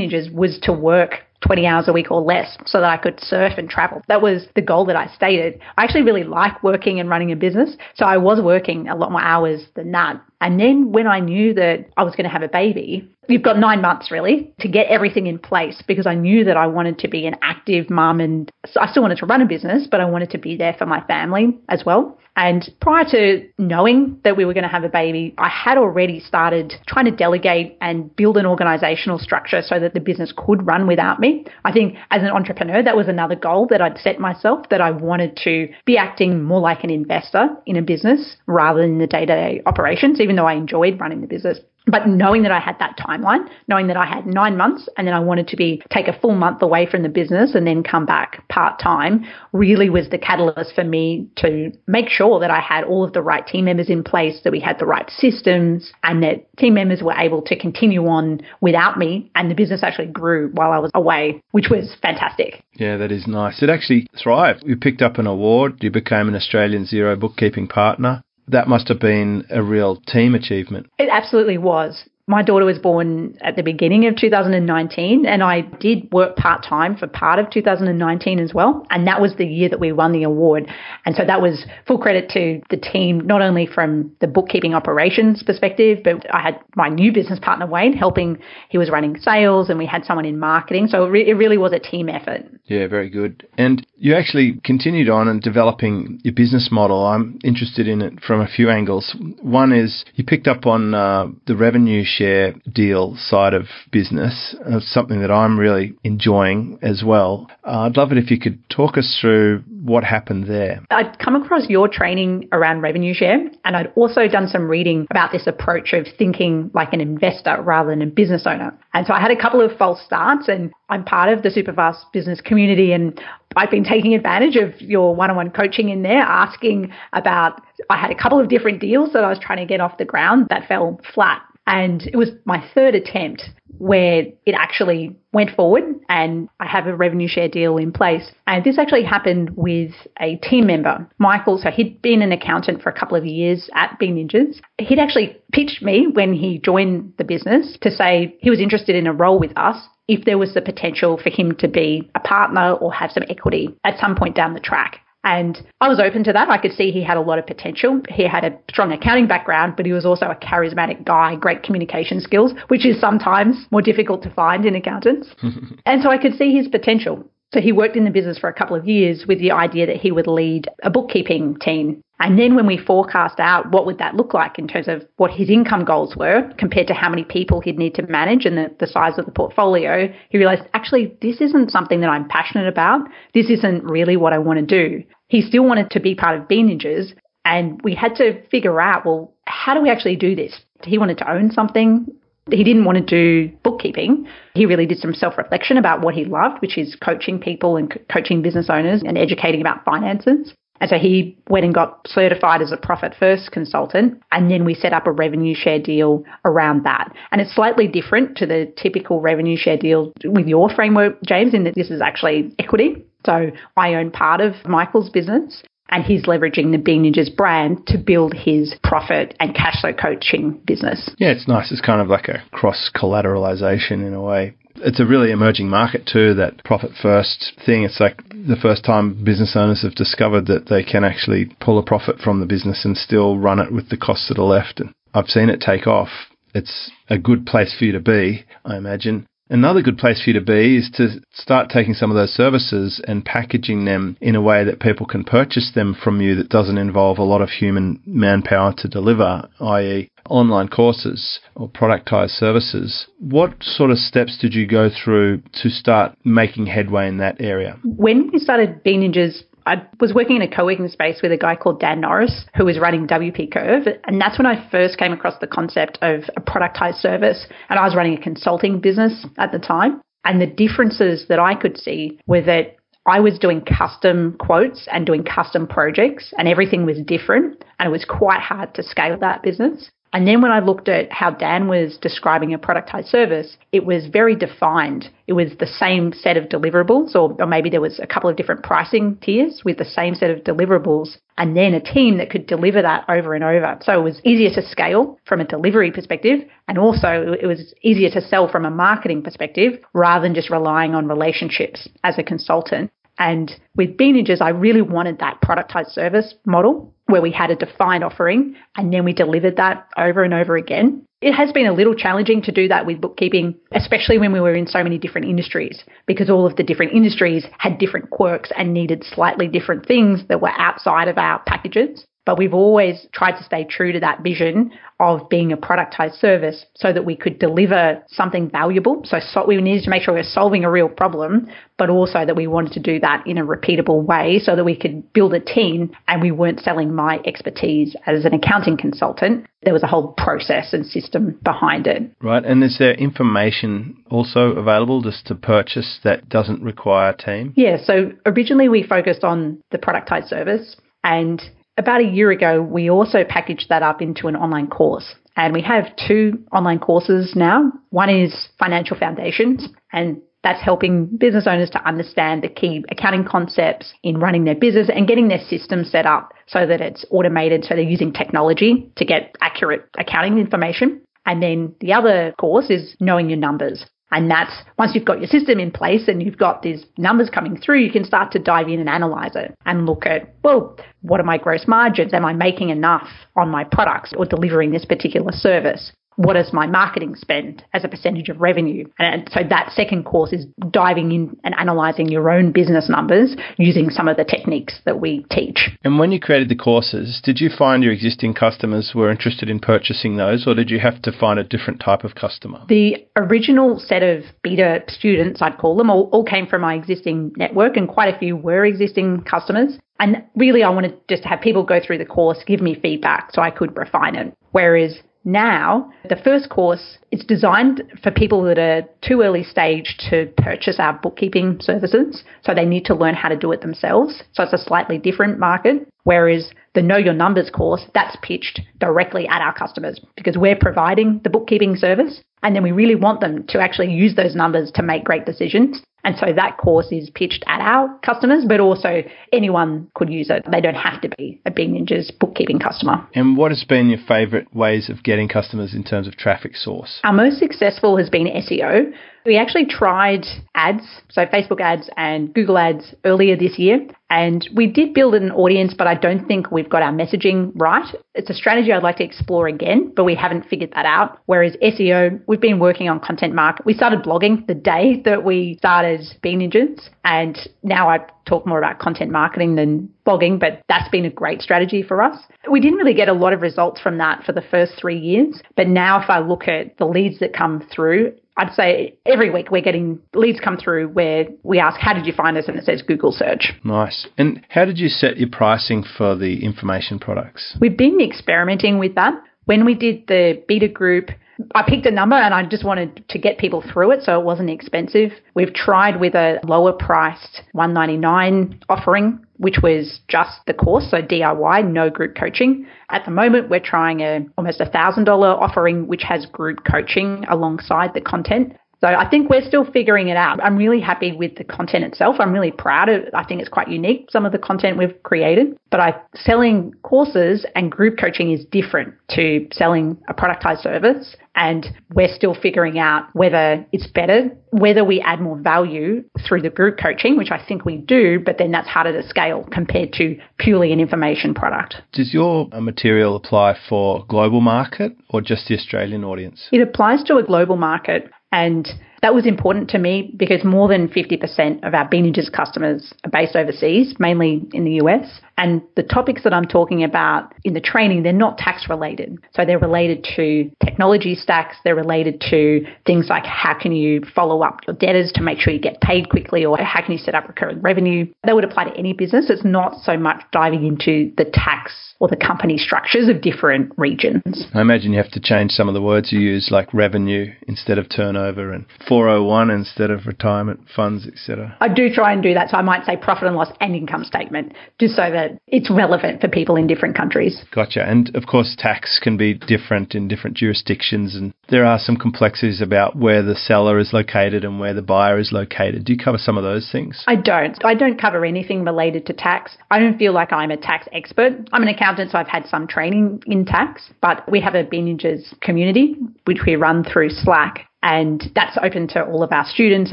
Ninjas 0.00 0.30
was 0.30 0.58
to 0.64 0.74
work 0.74 1.23
20 1.44 1.66
hours 1.66 1.88
a 1.88 1.92
week 1.92 2.10
or 2.10 2.20
less 2.20 2.56
so 2.66 2.80
that 2.80 2.90
I 2.90 2.96
could 2.96 3.20
surf 3.20 3.54
and 3.58 3.68
travel. 3.68 4.02
That 4.08 4.22
was 4.22 4.46
the 4.54 4.62
goal 4.62 4.84
that 4.86 4.96
I 4.96 5.06
stated. 5.14 5.60
I 5.76 5.84
actually 5.84 6.02
really 6.02 6.24
like 6.24 6.62
working 6.62 7.00
and 7.00 7.08
running 7.08 7.32
a 7.32 7.36
business. 7.36 7.76
So 7.94 8.06
I 8.06 8.16
was 8.16 8.40
working 8.40 8.88
a 8.88 8.96
lot 8.96 9.12
more 9.12 9.20
hours 9.20 9.66
than 9.74 9.92
that. 9.92 10.20
And 10.44 10.60
then 10.60 10.92
when 10.92 11.06
I 11.06 11.20
knew 11.20 11.54
that 11.54 11.86
I 11.96 12.04
was 12.04 12.14
going 12.14 12.24
to 12.24 12.30
have 12.30 12.42
a 12.42 12.48
baby, 12.48 13.08
you've 13.28 13.42
got 13.42 13.58
nine 13.58 13.80
months 13.80 14.10
really 14.10 14.52
to 14.60 14.68
get 14.68 14.88
everything 14.88 15.26
in 15.26 15.38
place 15.38 15.82
because 15.88 16.06
I 16.06 16.14
knew 16.14 16.44
that 16.44 16.58
I 16.58 16.66
wanted 16.66 16.98
to 16.98 17.08
be 17.08 17.26
an 17.26 17.36
active 17.40 17.88
mum 17.88 18.20
and 18.20 18.52
I 18.78 18.90
still 18.90 19.02
wanted 19.02 19.16
to 19.18 19.26
run 19.26 19.40
a 19.40 19.46
business, 19.46 19.88
but 19.90 20.02
I 20.02 20.04
wanted 20.04 20.30
to 20.32 20.38
be 20.38 20.54
there 20.54 20.74
for 20.74 20.84
my 20.84 21.00
family 21.06 21.58
as 21.70 21.84
well. 21.86 22.18
And 22.36 22.68
prior 22.80 23.04
to 23.10 23.48
knowing 23.58 24.18
that 24.24 24.36
we 24.36 24.44
were 24.44 24.54
going 24.54 24.64
to 24.64 24.68
have 24.68 24.82
a 24.82 24.88
baby, 24.88 25.34
I 25.38 25.48
had 25.48 25.78
already 25.78 26.18
started 26.18 26.74
trying 26.86 27.04
to 27.04 27.12
delegate 27.12 27.78
and 27.80 28.14
build 28.16 28.36
an 28.36 28.44
organizational 28.44 29.20
structure 29.20 29.62
so 29.62 29.78
that 29.78 29.94
the 29.94 30.00
business 30.00 30.32
could 30.36 30.66
run 30.66 30.88
without 30.88 31.20
me. 31.20 31.46
I 31.64 31.70
think 31.70 31.96
as 32.10 32.22
an 32.22 32.30
entrepreneur, 32.30 32.82
that 32.82 32.96
was 32.96 33.06
another 33.06 33.36
goal 33.36 33.68
that 33.70 33.80
I'd 33.80 33.98
set 33.98 34.18
myself 34.18 34.68
that 34.70 34.80
I 34.80 34.90
wanted 34.90 35.38
to 35.44 35.68
be 35.84 35.96
acting 35.96 36.42
more 36.42 36.60
like 36.60 36.82
an 36.82 36.90
investor 36.90 37.50
in 37.66 37.76
a 37.76 37.82
business 37.82 38.36
rather 38.46 38.80
than 38.80 38.98
the 38.98 39.06
day 39.06 39.20
to 39.20 39.26
day 39.26 39.62
operations, 39.66 40.20
even 40.20 40.33
though 40.36 40.46
I 40.46 40.54
enjoyed 40.54 41.00
running 41.00 41.20
the 41.20 41.26
business. 41.26 41.58
But 41.86 42.08
knowing 42.08 42.42
that 42.44 42.52
I 42.52 42.60
had 42.60 42.78
that 42.78 42.96
timeline, 42.96 43.46
knowing 43.68 43.88
that 43.88 43.96
I 43.96 44.06
had 44.06 44.26
nine 44.26 44.56
months 44.56 44.88
and 44.96 45.06
then 45.06 45.14
I 45.14 45.20
wanted 45.20 45.48
to 45.48 45.56
be 45.56 45.82
take 45.90 46.08
a 46.08 46.18
full 46.18 46.34
month 46.34 46.62
away 46.62 46.86
from 46.86 47.02
the 47.02 47.10
business 47.10 47.54
and 47.54 47.66
then 47.66 47.82
come 47.82 48.06
back 48.06 48.48
part 48.48 48.78
time 48.78 49.26
really 49.52 49.90
was 49.90 50.08
the 50.08 50.16
catalyst 50.16 50.74
for 50.74 50.84
me 50.84 51.28
to 51.36 51.72
make 51.86 52.08
sure 52.08 52.40
that 52.40 52.50
I 52.50 52.60
had 52.60 52.84
all 52.84 53.04
of 53.04 53.12
the 53.12 53.20
right 53.20 53.46
team 53.46 53.66
members 53.66 53.90
in 53.90 54.02
place, 54.02 54.40
that 54.44 54.52
we 54.52 54.60
had 54.60 54.78
the 54.78 54.86
right 54.86 55.08
systems 55.10 55.92
and 56.02 56.22
that 56.22 56.46
team 56.56 56.74
members 56.74 57.02
were 57.02 57.12
able 57.12 57.42
to 57.42 57.58
continue 57.58 58.06
on 58.06 58.40
without 58.62 58.98
me 58.98 59.30
and 59.34 59.50
the 59.50 59.54
business 59.54 59.82
actually 59.82 60.06
grew 60.06 60.50
while 60.54 60.72
I 60.72 60.78
was 60.78 60.90
away, 60.94 61.42
which 61.50 61.68
was 61.70 61.94
fantastic. 62.00 62.64
Yeah, 62.76 62.96
that 62.96 63.12
is 63.12 63.26
nice. 63.26 63.62
It 63.62 63.68
actually 63.68 64.06
thrived. 64.20 64.62
You 64.64 64.76
picked 64.76 65.02
up 65.02 65.18
an 65.18 65.26
award. 65.26 65.82
You 65.82 65.90
became 65.90 66.28
an 66.28 66.34
Australian 66.34 66.86
Xero 66.86 67.18
bookkeeping 67.18 67.68
partner 67.68 68.22
that 68.48 68.68
must 68.68 68.88
have 68.88 69.00
been 69.00 69.44
a 69.50 69.62
real 69.62 69.96
team 69.96 70.34
achievement. 70.34 70.86
It 70.98 71.08
absolutely 71.10 71.58
was. 71.58 72.08
My 72.26 72.42
daughter 72.42 72.64
was 72.64 72.78
born 72.78 73.36
at 73.42 73.56
the 73.56 73.62
beginning 73.62 74.06
of 74.06 74.16
2019, 74.16 75.26
and 75.26 75.42
I 75.42 75.60
did 75.60 76.10
work 76.10 76.36
part 76.36 76.64
time 76.64 76.96
for 76.96 77.06
part 77.06 77.38
of 77.38 77.50
2019 77.50 78.38
as 78.38 78.54
well. 78.54 78.86
And 78.88 79.06
that 79.06 79.20
was 79.20 79.34
the 79.36 79.44
year 79.44 79.68
that 79.68 79.78
we 79.78 79.92
won 79.92 80.12
the 80.12 80.22
award. 80.22 80.66
And 81.04 81.14
so 81.14 81.22
that 81.26 81.42
was 81.42 81.66
full 81.86 81.98
credit 81.98 82.30
to 82.30 82.62
the 82.70 82.78
team, 82.78 83.26
not 83.26 83.42
only 83.42 83.66
from 83.66 84.10
the 84.20 84.26
bookkeeping 84.26 84.72
operations 84.72 85.42
perspective, 85.42 85.98
but 86.02 86.24
I 86.34 86.40
had 86.40 86.60
my 86.76 86.88
new 86.88 87.12
business 87.12 87.38
partner, 87.40 87.66
Wayne, 87.66 87.92
helping. 87.92 88.38
He 88.70 88.78
was 88.78 88.90
running 88.90 89.18
sales, 89.20 89.68
and 89.68 89.78
we 89.78 89.84
had 89.84 90.06
someone 90.06 90.24
in 90.24 90.38
marketing. 90.38 90.86
So 90.86 91.04
it, 91.04 91.08
re- 91.08 91.28
it 91.28 91.34
really 91.34 91.58
was 91.58 91.74
a 91.74 91.78
team 91.78 92.08
effort. 92.08 92.46
Yeah, 92.64 92.86
very 92.86 93.10
good. 93.10 93.46
And 93.58 93.86
you 93.96 94.14
actually 94.14 94.60
continued 94.64 95.10
on 95.10 95.28
and 95.28 95.42
developing 95.42 96.20
your 96.24 96.32
business 96.32 96.70
model. 96.72 97.04
I'm 97.04 97.38
interested 97.44 97.86
in 97.86 98.00
it 98.00 98.20
from 98.22 98.40
a 98.40 98.48
few 98.48 98.70
angles. 98.70 99.14
One 99.42 99.72
is 99.74 100.06
you 100.14 100.24
picked 100.24 100.46
up 100.46 100.64
on 100.64 100.94
uh, 100.94 101.26
the 101.46 101.56
revenue 101.56 102.02
share 102.16 102.54
deal 102.72 103.16
side 103.16 103.54
of 103.54 103.64
business, 103.90 104.56
uh, 104.66 104.80
something 104.80 105.20
that 105.20 105.30
I'm 105.30 105.58
really 105.58 105.94
enjoying 106.04 106.78
as 106.82 107.02
well. 107.04 107.48
Uh, 107.64 107.80
I'd 107.80 107.96
love 107.96 108.12
it 108.12 108.18
if 108.18 108.30
you 108.30 108.38
could 108.38 108.58
talk 108.68 108.96
us 108.96 109.18
through 109.20 109.62
what 109.82 110.04
happened 110.04 110.48
there. 110.48 110.80
I'd 110.90 111.18
come 111.18 111.36
across 111.36 111.68
your 111.68 111.88
training 111.88 112.48
around 112.52 112.80
revenue 112.80 113.14
share, 113.14 113.38
and 113.64 113.76
I'd 113.76 113.92
also 113.96 114.28
done 114.28 114.48
some 114.48 114.68
reading 114.68 115.06
about 115.10 115.32
this 115.32 115.46
approach 115.46 115.92
of 115.92 116.06
thinking 116.18 116.70
like 116.74 116.92
an 116.92 117.00
investor 117.00 117.60
rather 117.62 117.90
than 117.90 118.02
a 118.02 118.06
business 118.06 118.46
owner. 118.46 118.76
And 118.94 119.06
so 119.06 119.12
I 119.12 119.20
had 119.20 119.30
a 119.30 119.40
couple 119.40 119.60
of 119.60 119.76
false 119.76 120.00
starts, 120.04 120.48
and 120.48 120.72
I'm 120.88 121.04
part 121.04 121.32
of 121.32 121.42
the 121.42 121.50
Superfast 121.50 122.12
business 122.12 122.40
community, 122.40 122.92
and 122.92 123.20
I've 123.56 123.70
been 123.70 123.84
taking 123.84 124.14
advantage 124.14 124.56
of 124.56 124.80
your 124.80 125.14
one 125.14 125.30
on 125.30 125.36
one 125.36 125.50
coaching 125.50 125.88
in 125.90 126.02
there, 126.02 126.22
asking 126.22 126.92
about. 127.12 127.60
I 127.90 127.96
had 127.96 128.10
a 128.10 128.14
couple 128.14 128.40
of 128.40 128.48
different 128.48 128.80
deals 128.80 129.12
that 129.12 129.24
I 129.24 129.28
was 129.28 129.38
trying 129.38 129.58
to 129.58 129.66
get 129.66 129.80
off 129.80 129.98
the 129.98 130.04
ground 130.04 130.46
that 130.50 130.66
fell 130.68 131.00
flat. 131.12 131.42
And 131.66 132.02
it 132.06 132.16
was 132.16 132.30
my 132.44 132.62
third 132.74 132.94
attempt 132.94 133.42
where 133.78 134.24
it 134.46 134.54
actually 134.54 135.16
went 135.32 135.50
forward 135.50 135.82
and 136.08 136.48
I 136.60 136.66
have 136.66 136.86
a 136.86 136.94
revenue 136.94 137.26
share 137.26 137.48
deal 137.48 137.76
in 137.76 137.92
place. 137.92 138.30
And 138.46 138.62
this 138.62 138.78
actually 138.78 139.04
happened 139.04 139.50
with 139.56 139.92
a 140.20 140.36
team 140.36 140.66
member, 140.66 141.08
Michael. 141.18 141.58
So 141.58 141.70
he'd 141.70 142.00
been 142.02 142.22
an 142.22 142.32
accountant 142.32 142.82
for 142.82 142.90
a 142.90 142.98
couple 142.98 143.16
of 143.16 143.24
years 143.24 143.68
at 143.74 143.98
Bean 143.98 144.16
Ninjas. 144.16 144.60
He'd 144.78 144.98
actually 144.98 145.36
pitched 145.52 145.82
me 145.82 146.06
when 146.12 146.34
he 146.34 146.58
joined 146.58 147.14
the 147.18 147.24
business 147.24 147.76
to 147.80 147.90
say 147.90 148.36
he 148.40 148.50
was 148.50 148.60
interested 148.60 148.94
in 148.94 149.06
a 149.06 149.12
role 149.12 149.38
with 149.40 149.56
us 149.56 149.76
if 150.06 150.24
there 150.24 150.38
was 150.38 150.54
the 150.54 150.60
potential 150.60 151.18
for 151.22 151.30
him 151.30 151.56
to 151.56 151.66
be 151.66 152.10
a 152.14 152.20
partner 152.20 152.72
or 152.74 152.92
have 152.92 153.10
some 153.10 153.24
equity 153.28 153.74
at 153.84 153.98
some 153.98 154.14
point 154.14 154.36
down 154.36 154.52
the 154.52 154.60
track. 154.60 155.00
And 155.24 155.60
I 155.80 155.88
was 155.88 155.98
open 155.98 156.22
to 156.24 156.32
that. 156.32 156.50
I 156.50 156.58
could 156.58 156.72
see 156.72 156.90
he 156.90 157.02
had 157.02 157.16
a 157.16 157.22
lot 157.22 157.38
of 157.38 157.46
potential. 157.46 158.00
He 158.10 158.28
had 158.28 158.44
a 158.44 158.56
strong 158.70 158.92
accounting 158.92 159.26
background, 159.26 159.74
but 159.76 159.86
he 159.86 159.92
was 159.92 160.04
also 160.04 160.26
a 160.26 160.36
charismatic 160.36 161.04
guy, 161.04 161.34
great 161.34 161.62
communication 161.62 162.20
skills, 162.20 162.52
which 162.68 162.86
is 162.86 163.00
sometimes 163.00 163.66
more 163.70 163.82
difficult 163.82 164.22
to 164.24 164.30
find 164.30 164.66
in 164.66 164.74
accountants. 164.74 165.34
and 165.86 166.02
so 166.02 166.10
I 166.10 166.18
could 166.18 166.34
see 166.34 166.54
his 166.54 166.68
potential. 166.68 167.24
So 167.54 167.60
he 167.60 167.70
worked 167.70 167.96
in 167.96 168.04
the 168.04 168.10
business 168.10 168.36
for 168.36 168.48
a 168.48 168.52
couple 168.52 168.76
of 168.76 168.88
years 168.88 169.26
with 169.28 169.38
the 169.38 169.52
idea 169.52 169.86
that 169.86 169.96
he 169.96 170.10
would 170.10 170.26
lead 170.26 170.68
a 170.82 170.90
bookkeeping 170.90 171.56
team. 171.60 172.02
And 172.18 172.38
then 172.38 172.54
when 172.54 172.66
we 172.66 172.76
forecast 172.76 173.38
out 173.38 173.70
what 173.70 173.86
would 173.86 173.98
that 173.98 174.16
look 174.16 174.34
like 174.34 174.58
in 174.58 174.66
terms 174.66 174.88
of 174.88 175.06
what 175.16 175.30
his 175.30 175.50
income 175.50 175.84
goals 175.84 176.16
were 176.16 176.50
compared 176.58 176.86
to 176.88 176.94
how 176.94 177.08
many 177.08 177.22
people 177.22 177.60
he'd 177.60 177.78
need 177.78 177.94
to 177.94 178.02
manage 178.02 178.44
and 178.44 178.56
the, 178.56 178.74
the 178.80 178.86
size 178.86 179.18
of 179.18 179.26
the 179.26 179.32
portfolio, 179.32 180.12
he 180.30 180.38
realized 180.38 180.62
actually 180.74 181.16
this 181.22 181.40
isn't 181.40 181.70
something 181.70 182.00
that 182.00 182.10
I'm 182.10 182.28
passionate 182.28 182.68
about. 182.68 183.02
This 183.34 183.50
isn't 183.50 183.84
really 183.84 184.16
what 184.16 184.32
I 184.32 184.38
want 184.38 184.58
to 184.60 184.66
do. 184.66 185.04
He 185.28 185.42
still 185.42 185.64
wanted 185.64 185.90
to 185.90 186.00
be 186.00 186.14
part 186.14 186.38
of 186.38 186.48
Bean 186.48 186.68
Ninjas 186.68 187.14
and 187.44 187.80
we 187.82 187.94
had 187.94 188.16
to 188.16 188.42
figure 188.48 188.80
out, 188.80 189.04
well, 189.04 189.34
how 189.46 189.74
do 189.74 189.80
we 189.80 189.90
actually 189.90 190.16
do 190.16 190.34
this? 190.34 190.60
He 190.82 190.98
wanted 190.98 191.18
to 191.18 191.30
own 191.30 191.50
something. 191.50 192.06
He 192.50 192.64
didn't 192.64 192.84
want 192.84 192.98
to 192.98 193.04
do 193.04 193.54
bookkeeping. 193.62 194.26
He 194.54 194.66
really 194.66 194.86
did 194.86 194.98
some 194.98 195.14
self 195.14 195.38
reflection 195.38 195.76
about 195.76 196.02
what 196.02 196.14
he 196.14 196.24
loved, 196.24 196.60
which 196.60 196.76
is 196.76 196.96
coaching 196.96 197.38
people 197.38 197.76
and 197.76 197.90
co- 197.90 198.00
coaching 198.12 198.42
business 198.42 198.68
owners 198.68 199.02
and 199.02 199.16
educating 199.16 199.60
about 199.60 199.84
finances. 199.84 200.52
And 200.80 200.90
so 200.90 200.96
he 200.98 201.38
went 201.48 201.64
and 201.64 201.72
got 201.72 202.06
certified 202.06 202.60
as 202.60 202.72
a 202.72 202.76
profit 202.76 203.14
first 203.18 203.52
consultant. 203.52 204.20
And 204.32 204.50
then 204.50 204.64
we 204.64 204.74
set 204.74 204.92
up 204.92 205.06
a 205.06 205.12
revenue 205.12 205.54
share 205.54 205.78
deal 205.78 206.24
around 206.44 206.84
that. 206.84 207.14
And 207.30 207.40
it's 207.40 207.54
slightly 207.54 207.86
different 207.86 208.36
to 208.38 208.46
the 208.46 208.72
typical 208.76 209.20
revenue 209.20 209.56
share 209.56 209.78
deal 209.78 210.12
with 210.24 210.46
your 210.46 210.68
framework, 210.68 211.22
James, 211.22 211.54
in 211.54 211.64
that 211.64 211.74
this 211.74 211.90
is 211.90 212.02
actually 212.02 212.52
equity. 212.58 213.04
So 213.24 213.50
I 213.76 213.94
own 213.94 214.10
part 214.10 214.40
of 214.40 214.54
Michael's 214.66 215.10
business 215.10 215.62
and 215.90 216.04
he's 216.04 216.24
leveraging 216.24 216.72
the 216.72 216.78
Bean 216.78 217.04
Ninjas 217.04 217.34
brand 217.34 217.86
to 217.88 217.98
build 217.98 218.34
his 218.34 218.74
profit 218.82 219.34
and 219.38 219.54
cash 219.54 219.80
flow 219.80 219.92
coaching 219.92 220.60
business. 220.66 221.10
Yeah, 221.18 221.30
it's 221.30 221.48
nice. 221.48 221.70
It's 221.70 221.80
kind 221.80 222.00
of 222.00 222.08
like 222.08 222.28
a 222.28 222.42
cross 222.52 222.90
collateralization 222.94 224.06
in 224.06 224.14
a 224.14 224.22
way. 224.22 224.54
It's 224.76 224.98
a 224.98 225.06
really 225.06 225.30
emerging 225.30 225.68
market 225.68 226.08
too, 226.10 226.34
that 226.34 226.64
profit 226.64 226.90
first 227.00 227.52
thing. 227.64 227.84
It's 227.84 228.00
like 228.00 228.16
the 228.28 228.58
first 228.60 228.84
time 228.84 229.24
business 229.24 229.54
owners 229.54 229.82
have 229.82 229.94
discovered 229.94 230.46
that 230.46 230.66
they 230.68 230.82
can 230.82 231.04
actually 231.04 231.54
pull 231.60 231.78
a 231.78 231.84
profit 231.84 232.18
from 232.18 232.40
the 232.40 232.46
business 232.46 232.84
and 232.84 232.96
still 232.96 233.38
run 233.38 233.60
it 233.60 233.72
with 233.72 233.90
the 233.90 233.96
costs 233.96 234.28
that 234.28 234.38
are 234.38 234.42
left. 234.42 234.80
And 234.80 234.92
I've 235.12 235.28
seen 235.28 235.48
it 235.48 235.60
take 235.60 235.86
off. 235.86 236.08
It's 236.54 236.90
a 237.08 237.18
good 237.18 237.46
place 237.46 237.74
for 237.76 237.84
you 237.84 237.92
to 237.92 238.00
be, 238.00 238.44
I 238.64 238.76
imagine. 238.76 239.26
Another 239.54 239.82
good 239.82 239.98
place 239.98 240.20
for 240.20 240.30
you 240.30 240.34
to 240.34 240.44
be 240.44 240.78
is 240.78 240.90
to 240.94 241.20
start 241.32 241.70
taking 241.70 241.94
some 241.94 242.10
of 242.10 242.16
those 242.16 242.32
services 242.34 243.00
and 243.06 243.24
packaging 243.24 243.84
them 243.84 244.16
in 244.20 244.34
a 244.34 244.42
way 244.42 244.64
that 244.64 244.80
people 244.80 245.06
can 245.06 245.22
purchase 245.22 245.70
them 245.76 245.94
from 245.94 246.20
you 246.20 246.34
that 246.34 246.48
doesn't 246.48 246.76
involve 246.76 247.18
a 247.18 247.22
lot 247.22 247.40
of 247.40 247.50
human 247.50 248.02
manpower 248.04 248.74
to 248.76 248.88
deliver, 248.88 249.48
i.e., 249.60 250.10
online 250.28 250.66
courses 250.66 251.38
or 251.54 251.68
productized 251.68 252.30
services. 252.30 253.06
What 253.20 253.62
sort 253.62 253.92
of 253.92 253.98
steps 253.98 254.36
did 254.40 254.54
you 254.54 254.66
go 254.66 254.90
through 254.90 255.42
to 255.62 255.70
start 255.70 256.18
making 256.24 256.66
headway 256.66 257.06
in 257.06 257.18
that 257.18 257.40
area? 257.40 257.78
When 257.84 258.32
we 258.32 258.40
started 258.40 258.82
Bean 258.82 259.02
Ninjas, 259.02 259.44
I 259.66 259.82
was 260.00 260.12
working 260.12 260.36
in 260.36 260.42
a 260.42 260.48
co-working 260.48 260.88
space 260.88 261.20
with 261.22 261.32
a 261.32 261.38
guy 261.38 261.56
called 261.56 261.80
Dan 261.80 262.00
Norris 262.00 262.44
who 262.56 262.64
was 262.64 262.78
running 262.78 263.06
WP 263.06 263.50
Curve. 263.52 263.86
And 264.04 264.20
that's 264.20 264.38
when 264.38 264.46
I 264.46 264.68
first 264.70 264.98
came 264.98 265.12
across 265.12 265.38
the 265.38 265.46
concept 265.46 265.98
of 266.02 266.24
a 266.36 266.40
productized 266.40 267.00
service. 267.00 267.46
And 267.70 267.78
I 267.78 267.84
was 267.84 267.96
running 267.96 268.16
a 268.18 268.20
consulting 268.20 268.80
business 268.80 269.26
at 269.38 269.52
the 269.52 269.58
time. 269.58 270.00
And 270.24 270.40
the 270.40 270.46
differences 270.46 271.26
that 271.28 271.38
I 271.38 271.54
could 271.54 271.78
see 271.78 272.18
were 272.26 272.42
that 272.42 272.76
I 273.06 273.20
was 273.20 273.38
doing 273.38 273.62
custom 273.62 274.36
quotes 274.38 274.88
and 274.90 275.04
doing 275.04 275.24
custom 275.24 275.66
projects 275.66 276.32
and 276.38 276.48
everything 276.48 276.86
was 276.86 277.00
different. 277.06 277.62
And 277.78 277.86
it 277.86 277.92
was 277.92 278.04
quite 278.04 278.40
hard 278.40 278.74
to 278.74 278.82
scale 278.82 279.18
that 279.18 279.42
business. 279.42 279.90
And 280.14 280.28
then 280.28 280.40
when 280.40 280.52
I 280.52 280.60
looked 280.60 280.88
at 280.88 281.12
how 281.12 281.30
Dan 281.32 281.66
was 281.66 281.98
describing 282.00 282.54
a 282.54 282.58
productized 282.58 283.08
service, 283.08 283.56
it 283.72 283.84
was 283.84 284.06
very 284.06 284.36
defined. 284.36 285.10
It 285.26 285.32
was 285.32 285.56
the 285.58 285.66
same 285.66 286.12
set 286.12 286.36
of 286.36 286.44
deliverables, 286.44 287.16
or, 287.16 287.34
or, 287.40 287.46
maybe 287.46 287.68
there 287.68 287.80
was 287.80 287.98
a 287.98 288.06
couple 288.06 288.30
of 288.30 288.36
different 288.36 288.62
pricing 288.62 289.18
tiers 289.20 289.62
with 289.64 289.78
the 289.78 289.84
same 289.84 290.14
set 290.14 290.30
of 290.30 290.44
deliverables, 290.44 291.16
and 291.36 291.56
then 291.56 291.74
a 291.74 291.80
team 291.80 292.18
that 292.18 292.30
could 292.30 292.46
deliver 292.46 292.80
that 292.80 293.04
over 293.08 293.34
and 293.34 293.42
over. 293.42 293.76
So 293.82 293.92
it 293.98 294.04
was 294.04 294.20
easier 294.24 294.50
to 294.50 294.62
scale 294.62 295.18
from 295.26 295.40
a 295.40 295.44
delivery 295.44 295.90
perspective, 295.90 296.48
and 296.68 296.78
also 296.78 297.34
it 297.40 297.46
was 297.46 297.74
easier 297.82 298.10
to 298.10 298.20
sell 298.20 298.46
from 298.46 298.64
a 298.64 298.70
marketing 298.70 299.22
perspective 299.22 299.80
rather 299.94 300.22
than 300.22 300.34
just 300.36 300.48
relying 300.48 300.94
on 300.94 301.08
relationships 301.08 301.88
as 302.04 302.18
a 302.18 302.22
consultant. 302.22 302.92
And 303.18 303.50
with 303.76 303.96
Bean 303.96 304.16
Ninjas, 304.16 304.40
I 304.40 304.50
really 304.50 304.82
wanted 304.82 305.18
that 305.18 305.40
productized 305.40 305.92
service 305.92 306.34
model 306.44 306.92
where 307.06 307.22
we 307.22 307.30
had 307.30 307.50
a 307.50 307.56
defined 307.56 308.02
offering 308.02 308.56
and 308.76 308.92
then 308.92 309.04
we 309.04 309.12
delivered 309.12 309.56
that 309.56 309.88
over 309.96 310.24
and 310.24 310.34
over 310.34 310.56
again. 310.56 311.04
It 311.20 311.32
has 311.32 311.52
been 311.52 311.66
a 311.66 311.72
little 311.72 311.94
challenging 311.94 312.42
to 312.42 312.52
do 312.52 312.68
that 312.68 312.86
with 312.86 313.00
bookkeeping, 313.00 313.54
especially 313.72 314.18
when 314.18 314.32
we 314.32 314.40
were 314.40 314.54
in 314.54 314.66
so 314.66 314.82
many 314.82 314.98
different 314.98 315.28
industries, 315.28 315.82
because 316.06 316.28
all 316.28 316.46
of 316.46 316.56
the 316.56 316.62
different 316.62 316.92
industries 316.92 317.46
had 317.58 317.78
different 317.78 318.10
quirks 318.10 318.50
and 318.56 318.74
needed 318.74 319.04
slightly 319.04 319.48
different 319.48 319.86
things 319.86 320.26
that 320.28 320.42
were 320.42 320.52
outside 320.58 321.08
of 321.08 321.16
our 321.16 321.40
packages. 321.46 322.04
But 322.26 322.38
we've 322.38 322.54
always 322.54 323.06
tried 323.12 323.36
to 323.36 323.44
stay 323.44 323.64
true 323.64 323.92
to 323.92 324.00
that 324.00 324.22
vision 324.22 324.72
of 324.98 325.28
being 325.28 325.52
a 325.52 325.56
productized 325.56 326.18
service 326.18 326.64
so 326.74 326.92
that 326.92 327.04
we 327.04 327.16
could 327.16 327.38
deliver 327.38 328.02
something 328.08 328.48
valuable. 328.48 329.02
So, 329.04 329.18
so, 329.20 329.44
we 329.46 329.60
needed 329.60 329.84
to 329.84 329.90
make 329.90 330.02
sure 330.02 330.14
we 330.14 330.20
we're 330.20 330.24
solving 330.24 330.64
a 330.64 330.70
real 330.70 330.88
problem, 330.88 331.48
but 331.76 331.90
also 331.90 332.24
that 332.24 332.36
we 332.36 332.46
wanted 332.46 332.72
to 332.74 332.80
do 332.80 333.00
that 333.00 333.26
in 333.26 333.36
a 333.36 333.44
repeatable 333.44 334.02
way 334.02 334.38
so 334.38 334.56
that 334.56 334.64
we 334.64 334.76
could 334.76 335.12
build 335.12 335.34
a 335.34 335.40
team 335.40 335.94
and 336.08 336.22
we 336.22 336.30
weren't 336.30 336.60
selling 336.60 336.94
my 336.94 337.20
expertise 337.26 337.96
as 338.06 338.24
an 338.24 338.32
accounting 338.32 338.76
consultant. 338.76 339.46
There 339.62 339.72
was 339.72 339.82
a 339.82 339.88
whole 339.88 340.12
process 340.12 340.72
and 340.72 340.86
system 340.86 341.38
behind 341.42 341.86
it. 341.86 342.02
Right. 342.22 342.44
And 342.44 342.62
is 342.62 342.78
there 342.78 342.94
information 342.94 343.96
also 344.10 344.52
available 344.52 345.02
just 345.02 345.26
to 345.26 345.34
purchase 345.34 346.00
that 346.04 346.28
doesn't 346.28 346.62
require 346.62 347.10
a 347.10 347.16
team? 347.16 347.52
Yeah. 347.56 347.78
So 347.82 348.12
originally 348.24 348.68
we 348.68 348.82
focused 348.82 349.24
on 349.24 349.62
the 349.70 349.78
productized 349.78 350.28
service 350.28 350.76
and 351.02 351.42
about 351.76 352.00
a 352.00 352.04
year 352.04 352.30
ago, 352.30 352.62
we 352.62 352.90
also 352.90 353.24
packaged 353.24 353.68
that 353.68 353.82
up 353.82 354.00
into 354.00 354.28
an 354.28 354.36
online 354.36 354.68
course. 354.68 355.14
And 355.36 355.52
we 355.52 355.62
have 355.62 355.86
two 356.08 356.44
online 356.52 356.78
courses 356.78 357.34
now. 357.34 357.72
One 357.90 358.08
is 358.08 358.48
Financial 358.58 358.96
Foundations, 358.96 359.68
and 359.92 360.20
that's 360.44 360.62
helping 360.62 361.06
business 361.06 361.46
owners 361.48 361.70
to 361.70 361.84
understand 361.88 362.42
the 362.42 362.48
key 362.48 362.84
accounting 362.90 363.24
concepts 363.24 363.92
in 364.02 364.18
running 364.20 364.44
their 364.44 364.54
business 364.54 364.88
and 364.94 365.08
getting 365.08 365.28
their 365.28 365.40
system 365.40 365.84
set 365.84 366.06
up 366.06 366.32
so 366.46 366.66
that 366.66 366.80
it's 366.80 367.04
automated, 367.10 367.64
so 367.64 367.74
they're 367.74 367.82
using 367.82 368.12
technology 368.12 368.92
to 368.96 369.04
get 369.04 369.34
accurate 369.40 369.88
accounting 369.98 370.38
information. 370.38 371.00
And 371.26 371.42
then 371.42 371.74
the 371.80 371.94
other 371.94 372.34
course 372.38 372.68
is 372.68 372.94
knowing 373.00 373.30
your 373.30 373.38
numbers. 373.38 373.84
And 374.10 374.30
that's 374.30 374.52
once 374.78 374.92
you've 374.94 375.04
got 375.04 375.18
your 375.18 375.28
system 375.28 375.58
in 375.58 375.70
place 375.70 376.08
and 376.08 376.22
you've 376.22 376.38
got 376.38 376.62
these 376.62 376.84
numbers 376.98 377.30
coming 377.30 377.56
through, 377.56 377.80
you 377.80 377.90
can 377.90 378.04
start 378.04 378.30
to 378.32 378.38
dive 378.38 378.68
in 378.68 378.78
and 378.78 378.88
analyze 378.88 379.34
it 379.34 379.54
and 379.66 379.86
look 379.86 380.06
at, 380.06 380.34
well, 380.44 380.78
what 381.02 381.20
are 381.20 381.24
my 381.24 381.38
gross 381.38 381.66
margins? 381.66 382.14
Am 382.14 382.24
I 382.24 382.32
making 382.32 382.70
enough 382.70 383.08
on 383.36 383.48
my 383.48 383.64
products 383.64 384.12
or 384.16 384.24
delivering 384.24 384.70
this 384.70 384.84
particular 384.84 385.32
service? 385.32 385.92
What 386.16 386.36
is 386.36 386.52
my 386.52 386.66
marketing 386.66 387.14
spend 387.16 387.64
as 387.72 387.84
a 387.84 387.88
percentage 387.88 388.28
of 388.28 388.40
revenue? 388.40 388.86
And 388.98 389.28
so 389.30 389.40
that 389.48 389.72
second 389.72 390.04
course 390.04 390.32
is 390.32 390.46
diving 390.70 391.12
in 391.12 391.36
and 391.44 391.54
analyzing 391.58 392.08
your 392.08 392.30
own 392.30 392.52
business 392.52 392.88
numbers 392.88 393.36
using 393.58 393.90
some 393.90 394.08
of 394.08 394.16
the 394.16 394.24
techniques 394.24 394.80
that 394.84 395.00
we 395.00 395.24
teach. 395.30 395.70
And 395.82 395.98
when 395.98 396.12
you 396.12 396.20
created 396.20 396.48
the 396.48 396.56
courses, 396.56 397.20
did 397.22 397.40
you 397.40 397.50
find 397.50 397.82
your 397.82 397.92
existing 397.92 398.34
customers 398.34 398.92
were 398.94 399.10
interested 399.10 399.48
in 399.48 399.60
purchasing 399.60 400.16
those 400.16 400.46
or 400.46 400.54
did 400.54 400.70
you 400.70 400.80
have 400.80 401.02
to 401.02 401.12
find 401.12 401.38
a 401.38 401.44
different 401.44 401.80
type 401.80 402.04
of 402.04 402.14
customer? 402.14 402.64
The 402.68 403.06
original 403.16 403.78
set 403.78 404.02
of 404.02 404.24
beta 404.42 404.82
students, 404.88 405.42
I'd 405.42 405.58
call 405.58 405.76
them, 405.76 405.90
all, 405.90 406.08
all 406.12 406.24
came 406.24 406.46
from 406.46 406.62
my 406.62 406.74
existing 406.74 407.32
network 407.36 407.76
and 407.76 407.88
quite 407.88 408.14
a 408.14 408.18
few 408.18 408.36
were 408.36 408.64
existing 408.64 409.22
customers. 409.22 409.78
And 410.00 410.24
really, 410.34 410.62
I 410.62 410.70
wanted 410.70 410.96
just 411.08 411.22
to 411.22 411.28
have 411.28 411.40
people 411.40 411.62
go 411.62 411.80
through 411.84 411.98
the 411.98 412.04
course, 412.04 412.38
give 412.46 412.60
me 412.60 412.74
feedback 412.80 413.30
so 413.32 413.42
I 413.42 413.50
could 413.50 413.76
refine 413.76 414.16
it. 414.16 414.34
Whereas 414.50 414.98
now, 415.24 415.90
the 416.08 416.16
first 416.16 416.50
course 416.50 416.98
is 417.10 417.24
designed 417.24 417.82
for 418.02 418.10
people 418.10 418.42
that 418.42 418.58
are 418.58 418.82
too 419.00 419.22
early 419.22 419.42
stage 419.42 419.96
to 420.10 420.30
purchase 420.36 420.76
our 420.78 420.92
bookkeeping 420.92 421.58
services. 421.60 422.22
So 422.42 422.54
they 422.54 422.66
need 422.66 422.84
to 422.86 422.94
learn 422.94 423.14
how 423.14 423.30
to 423.30 423.36
do 423.36 423.50
it 423.52 423.62
themselves. 423.62 424.22
So 424.32 424.42
it's 424.42 424.52
a 424.52 424.58
slightly 424.58 424.98
different 424.98 425.38
market. 425.38 425.88
Whereas 426.02 426.50
the 426.74 426.82
Know 426.82 426.98
Your 426.98 427.14
Numbers 427.14 427.48
course, 427.48 427.86
that's 427.94 428.16
pitched 428.20 428.60
directly 428.78 429.26
at 429.26 429.40
our 429.40 429.54
customers 429.54 429.98
because 430.16 430.36
we're 430.36 430.56
providing 430.56 431.20
the 431.24 431.30
bookkeeping 431.30 431.76
service 431.76 432.20
and 432.42 432.54
then 432.54 432.62
we 432.62 432.72
really 432.72 432.94
want 432.94 433.20
them 433.20 433.46
to 433.48 433.60
actually 433.60 433.90
use 433.90 434.14
those 434.14 434.34
numbers 434.34 434.70
to 434.72 434.82
make 434.82 435.04
great 435.04 435.24
decisions. 435.24 435.82
And 436.04 436.16
so 436.16 436.26
that 436.34 436.58
course 436.58 436.92
is 436.92 437.10
pitched 437.10 437.44
at 437.46 437.60
our 437.60 437.98
customers, 438.04 438.44
but 438.46 438.60
also 438.60 439.02
anyone 439.32 439.88
could 439.94 440.10
use 440.10 440.30
it. 440.30 440.44
They 440.50 440.60
don't 440.60 440.74
have 440.74 441.00
to 441.02 441.08
be 441.16 441.40
a 441.46 441.50
Bean 441.50 441.74
Ninjas 441.74 442.16
bookkeeping 442.18 442.58
customer. 442.58 443.06
And 443.14 443.36
what 443.36 443.50
has 443.50 443.64
been 443.64 443.88
your 443.88 444.00
favourite 444.06 444.54
ways 444.54 444.90
of 444.90 445.02
getting 445.02 445.28
customers 445.28 445.74
in 445.74 445.82
terms 445.82 446.06
of 446.06 446.16
traffic 446.16 446.56
source? 446.56 447.00
Our 447.04 447.12
most 447.12 447.38
successful 447.38 447.96
has 447.96 448.10
been 448.10 448.26
SEO. 448.26 448.92
We 449.26 449.38
actually 449.38 449.64
tried 449.64 450.26
ads, 450.54 450.82
so 451.10 451.24
Facebook 451.24 451.60
ads 451.60 451.88
and 451.96 452.34
Google 452.34 452.58
ads 452.58 452.94
earlier 453.06 453.36
this 453.36 453.58
year, 453.58 453.86
and 454.10 454.46
we 454.54 454.66
did 454.66 454.92
build 454.92 455.14
an 455.14 455.30
audience, 455.32 455.72
but 455.76 455.86
I 455.86 455.94
don't 455.94 456.26
think 456.28 456.50
we've 456.50 456.68
got 456.68 456.82
our 456.82 456.92
messaging 456.92 457.50
right. 457.54 457.86
It's 458.14 458.28
a 458.28 458.34
strategy 458.34 458.70
I'd 458.70 458.82
like 458.82 458.96
to 458.96 459.04
explore 459.04 459.48
again, 459.48 459.92
but 459.96 460.04
we 460.04 460.14
haven't 460.14 460.46
figured 460.48 460.72
that 460.74 460.84
out. 460.84 461.20
Whereas 461.24 461.56
SEO, 461.62 462.20
we've 462.26 462.40
been 462.40 462.58
working 462.58 462.90
on 462.90 463.00
content 463.00 463.34
market. 463.34 463.64
We 463.64 463.72
started 463.72 464.02
blogging 464.02 464.46
the 464.46 464.54
day 464.54 465.00
that 465.06 465.24
we 465.24 465.56
started 465.58 466.02
Bean 466.20 466.40
Ninjas, 466.40 466.90
and 467.04 467.38
now 467.62 467.88
I 467.88 468.00
talk 468.26 468.46
more 468.46 468.58
about 468.58 468.78
content 468.78 469.10
marketing 469.10 469.54
than 469.54 469.88
blogging, 470.06 470.38
but 470.38 470.62
that's 470.68 470.88
been 470.90 471.06
a 471.06 471.10
great 471.10 471.40
strategy 471.40 471.82
for 471.82 472.02
us. 472.02 472.18
We 472.50 472.60
didn't 472.60 472.78
really 472.78 472.94
get 472.94 473.08
a 473.08 473.14
lot 473.14 473.32
of 473.32 473.40
results 473.40 473.80
from 473.80 473.96
that 473.98 474.22
for 474.24 474.32
the 474.32 474.42
first 474.42 474.74
three 474.78 474.98
years, 474.98 475.40
but 475.56 475.66
now 475.66 476.02
if 476.02 476.10
I 476.10 476.18
look 476.18 476.46
at 476.46 476.76
the 476.76 476.86
leads 476.86 477.20
that 477.20 477.32
come 477.32 477.66
through, 477.74 478.12
I'd 478.36 478.52
say 478.54 478.96
every 479.06 479.30
week 479.30 479.50
we're 479.50 479.62
getting 479.62 480.00
leads 480.12 480.40
come 480.40 480.56
through 480.56 480.88
where 480.88 481.26
we 481.44 481.60
ask, 481.60 481.78
How 481.78 481.92
did 481.92 482.06
you 482.06 482.12
find 482.12 482.36
us? 482.36 482.48
And 482.48 482.56
it 482.58 482.64
says 482.64 482.82
Google 482.82 483.12
search. 483.12 483.52
Nice. 483.62 484.08
And 484.18 484.44
how 484.48 484.64
did 484.64 484.78
you 484.78 484.88
set 484.88 485.18
your 485.18 485.28
pricing 485.30 485.84
for 485.96 486.16
the 486.16 486.44
information 486.44 486.98
products? 486.98 487.56
We've 487.60 487.76
been 487.76 488.00
experimenting 488.00 488.78
with 488.78 488.96
that. 488.96 489.14
When 489.44 489.64
we 489.64 489.74
did 489.74 490.06
the 490.08 490.42
beta 490.48 490.68
group, 490.68 491.10
I 491.54 491.62
picked 491.68 491.86
a 491.86 491.90
number 491.90 492.16
and 492.16 492.32
I 492.32 492.44
just 492.44 492.64
wanted 492.64 493.08
to 493.08 493.18
get 493.18 493.38
people 493.38 493.62
through 493.72 493.92
it 493.92 494.02
so 494.02 494.18
it 494.18 494.24
wasn't 494.24 494.50
expensive. 494.50 495.12
We've 495.34 495.52
tried 495.52 496.00
with 496.00 496.14
a 496.14 496.40
lower 496.44 496.72
priced 496.72 497.42
199 497.52 498.60
offering 498.68 499.24
which 499.38 499.58
was 499.62 500.00
just 500.08 500.40
the 500.46 500.54
course, 500.54 500.90
so 500.90 500.98
DIY, 501.02 501.70
no 501.70 501.90
group 501.90 502.16
coaching. 502.16 502.66
At 502.90 503.04
the 503.04 503.10
moment, 503.10 503.50
we're 503.50 503.60
trying 503.60 504.00
a 504.00 504.26
almost 504.38 504.60
a 504.60 504.66
thousand 504.66 505.04
dollar 505.04 505.28
offering, 505.28 505.86
which 505.86 506.02
has 506.04 506.26
group 506.26 506.60
coaching 506.70 507.24
alongside 507.28 507.94
the 507.94 508.00
content. 508.00 508.56
So 508.84 508.90
I 508.90 509.08
think 509.08 509.30
we're 509.30 509.40
still 509.40 509.64
figuring 509.64 510.08
it 510.08 510.16
out. 510.18 510.44
I'm 510.44 510.58
really 510.58 510.78
happy 510.78 511.12
with 511.12 511.36
the 511.36 511.44
content 511.44 511.84
itself. 511.84 512.16
I'm 512.18 512.34
really 512.34 512.50
proud 512.50 512.90
of. 512.90 513.04
I 513.14 513.24
think 513.24 513.40
it's 513.40 513.48
quite 513.48 513.68
unique, 513.68 514.10
some 514.10 514.26
of 514.26 514.32
the 514.32 514.38
content 514.38 514.76
we've 514.76 515.02
created. 515.04 515.56
But 515.70 515.80
I 515.80 515.94
selling 516.14 516.74
courses 516.82 517.46
and 517.54 517.72
group 517.72 517.98
coaching 517.98 518.30
is 518.30 518.44
different 518.44 518.92
to 519.12 519.48
selling 519.52 519.96
a 520.06 520.12
productized 520.12 520.60
service. 520.60 521.16
And 521.34 521.66
we're 521.94 522.14
still 522.14 522.34
figuring 522.34 522.78
out 522.78 523.08
whether 523.14 523.64
it's 523.72 523.86
better, 523.86 524.30
whether 524.50 524.84
we 524.84 525.00
add 525.00 525.20
more 525.20 525.38
value 525.38 526.04
through 526.28 526.42
the 526.42 526.50
group 526.50 526.78
coaching, 526.80 527.16
which 527.16 527.30
I 527.30 527.42
think 527.44 527.64
we 527.64 527.78
do, 527.78 528.20
but 528.24 528.36
then 528.38 528.52
that's 528.52 528.68
harder 528.68 528.92
to 528.92 529.08
scale 529.08 529.48
compared 529.50 529.94
to 529.94 530.16
purely 530.38 530.72
an 530.72 530.78
information 530.78 531.34
product. 531.34 531.76
Does 531.92 532.14
your 532.14 532.48
uh, 532.52 532.60
material 532.60 533.16
apply 533.16 533.56
for 533.68 534.04
global 534.08 534.42
market 534.42 534.92
or 535.08 535.22
just 535.22 535.48
the 535.48 535.56
Australian 535.56 536.04
audience? 536.04 536.48
It 536.52 536.60
applies 536.60 537.02
to 537.04 537.16
a 537.16 537.22
global 537.24 537.56
market. 537.56 538.10
And 538.34 538.68
That 539.04 539.14
was 539.14 539.26
important 539.26 539.68
to 539.68 539.78
me 539.78 540.14
because 540.16 540.44
more 540.44 540.66
than 540.66 540.88
50% 540.88 541.62
of 541.62 541.74
our 541.74 541.86
Bean 541.86 542.10
Ninjas 542.10 542.32
customers 542.32 542.94
are 543.04 543.10
based 543.10 543.36
overseas, 543.36 543.94
mainly 543.98 544.40
in 544.54 544.64
the 544.64 544.80
US. 544.82 545.20
And 545.36 545.62
the 545.76 545.82
topics 545.82 546.22
that 546.24 546.32
I'm 546.32 546.46
talking 546.46 546.84
about 546.84 547.34
in 547.44 547.54
the 547.54 547.60
training, 547.60 548.02
they're 548.02 548.12
not 548.12 548.38
tax 548.38 548.68
related. 548.68 549.18
So 549.34 549.44
they're 549.44 549.58
related 549.58 550.06
to 550.16 550.50
technology 550.64 551.14
stacks. 551.14 551.56
They're 551.64 551.74
related 551.74 552.20
to 552.30 552.64
things 552.86 553.08
like 553.08 553.24
how 553.24 553.58
can 553.58 553.72
you 553.72 554.02
follow 554.14 554.42
up 554.42 554.60
your 554.66 554.76
debtors 554.76 555.12
to 555.14 555.22
make 555.22 555.38
sure 555.38 555.52
you 555.52 555.60
get 555.60 555.80
paid 555.80 556.08
quickly 556.08 556.44
or 556.44 556.56
how 556.58 556.82
can 556.82 556.92
you 556.92 556.98
set 556.98 557.14
up 557.14 557.26
recurring 557.28 557.60
revenue. 557.60 558.06
That 558.24 558.34
would 558.34 558.44
apply 558.44 558.64
to 558.64 558.76
any 558.76 558.92
business. 558.92 559.30
It's 559.30 559.44
not 559.44 559.74
so 559.82 559.96
much 559.96 560.22
diving 560.32 560.66
into 560.66 561.12
the 561.16 561.24
tax 561.32 561.94
or 562.00 562.08
the 562.08 562.16
company 562.16 562.58
structures 562.58 563.08
of 563.08 563.22
different 563.22 563.72
regions. 563.76 564.46
I 564.52 564.60
imagine 564.60 564.92
you 564.92 564.98
have 564.98 565.12
to 565.12 565.20
change 565.20 565.52
some 565.52 565.68
of 565.68 565.74
the 565.74 565.82
words 565.82 566.12
you 566.12 566.20
use, 566.20 566.48
like 566.50 566.72
revenue 566.74 567.32
instead 567.46 567.78
of 567.78 567.88
turnover 567.88 568.52
and 568.52 568.66
401 568.88 569.50
instead 569.50 569.90
of 569.90 570.06
retirement 570.06 570.60
funds, 570.74 571.06
etc. 571.06 571.56
I 571.60 571.68
do 571.68 571.88
try 571.92 572.12
and 572.12 572.22
do 572.22 572.34
that. 572.34 572.50
So 572.50 572.56
I 572.56 572.62
might 572.62 572.84
say 572.84 572.96
profit 572.96 573.26
and 573.26 573.36
loss 573.36 573.52
and 573.60 573.74
income 573.74 574.04
statement, 574.04 574.52
just 574.78 574.96
so 574.96 575.10
that 575.10 575.23
it's 575.46 575.70
relevant 575.70 576.20
for 576.20 576.28
people 576.28 576.56
in 576.56 576.66
different 576.66 576.96
countries. 576.96 577.42
Gotcha. 577.50 577.82
And 577.82 578.14
of 578.14 578.26
course, 578.26 578.54
tax 578.58 579.00
can 579.02 579.16
be 579.16 579.34
different 579.34 579.94
in 579.94 580.08
different 580.08 580.36
jurisdictions, 580.36 581.14
and 581.14 581.34
there 581.50 581.64
are 581.64 581.78
some 581.78 581.96
complexities 581.96 582.60
about 582.60 582.96
where 582.96 583.22
the 583.22 583.34
seller 583.34 583.78
is 583.78 583.92
located 583.92 584.44
and 584.44 584.60
where 584.60 584.74
the 584.74 584.82
buyer 584.82 585.18
is 585.18 585.32
located. 585.32 585.84
Do 585.84 585.92
you 585.92 585.98
cover 585.98 586.18
some 586.18 586.38
of 586.38 586.44
those 586.44 586.68
things? 586.70 587.04
I 587.06 587.16
don't. 587.16 587.62
I 587.64 587.74
don't 587.74 588.00
cover 588.00 588.24
anything 588.24 588.64
related 588.64 589.06
to 589.06 589.12
tax. 589.12 589.56
I 589.70 589.78
don't 589.78 589.98
feel 589.98 590.12
like 590.12 590.32
I'm 590.32 590.50
a 590.50 590.56
tax 590.56 590.86
expert. 590.92 591.32
I'm 591.52 591.62
an 591.62 591.68
accountant 591.68 592.10
so 592.10 592.18
I've 592.18 592.28
had 592.28 592.46
some 592.46 592.66
training 592.66 593.22
in 593.26 593.44
tax, 593.44 593.90
but 594.00 594.30
we 594.30 594.40
have 594.40 594.54
a 594.54 594.64
Ninjas 594.64 595.38
community, 595.40 595.96
which 596.24 596.40
we 596.46 596.56
run 596.56 596.84
through 596.84 597.10
Slack. 597.10 597.68
And 597.84 598.32
that's 598.34 598.56
open 598.62 598.88
to 598.88 599.04
all 599.04 599.22
of 599.22 599.30
our 599.30 599.44
students 599.44 599.92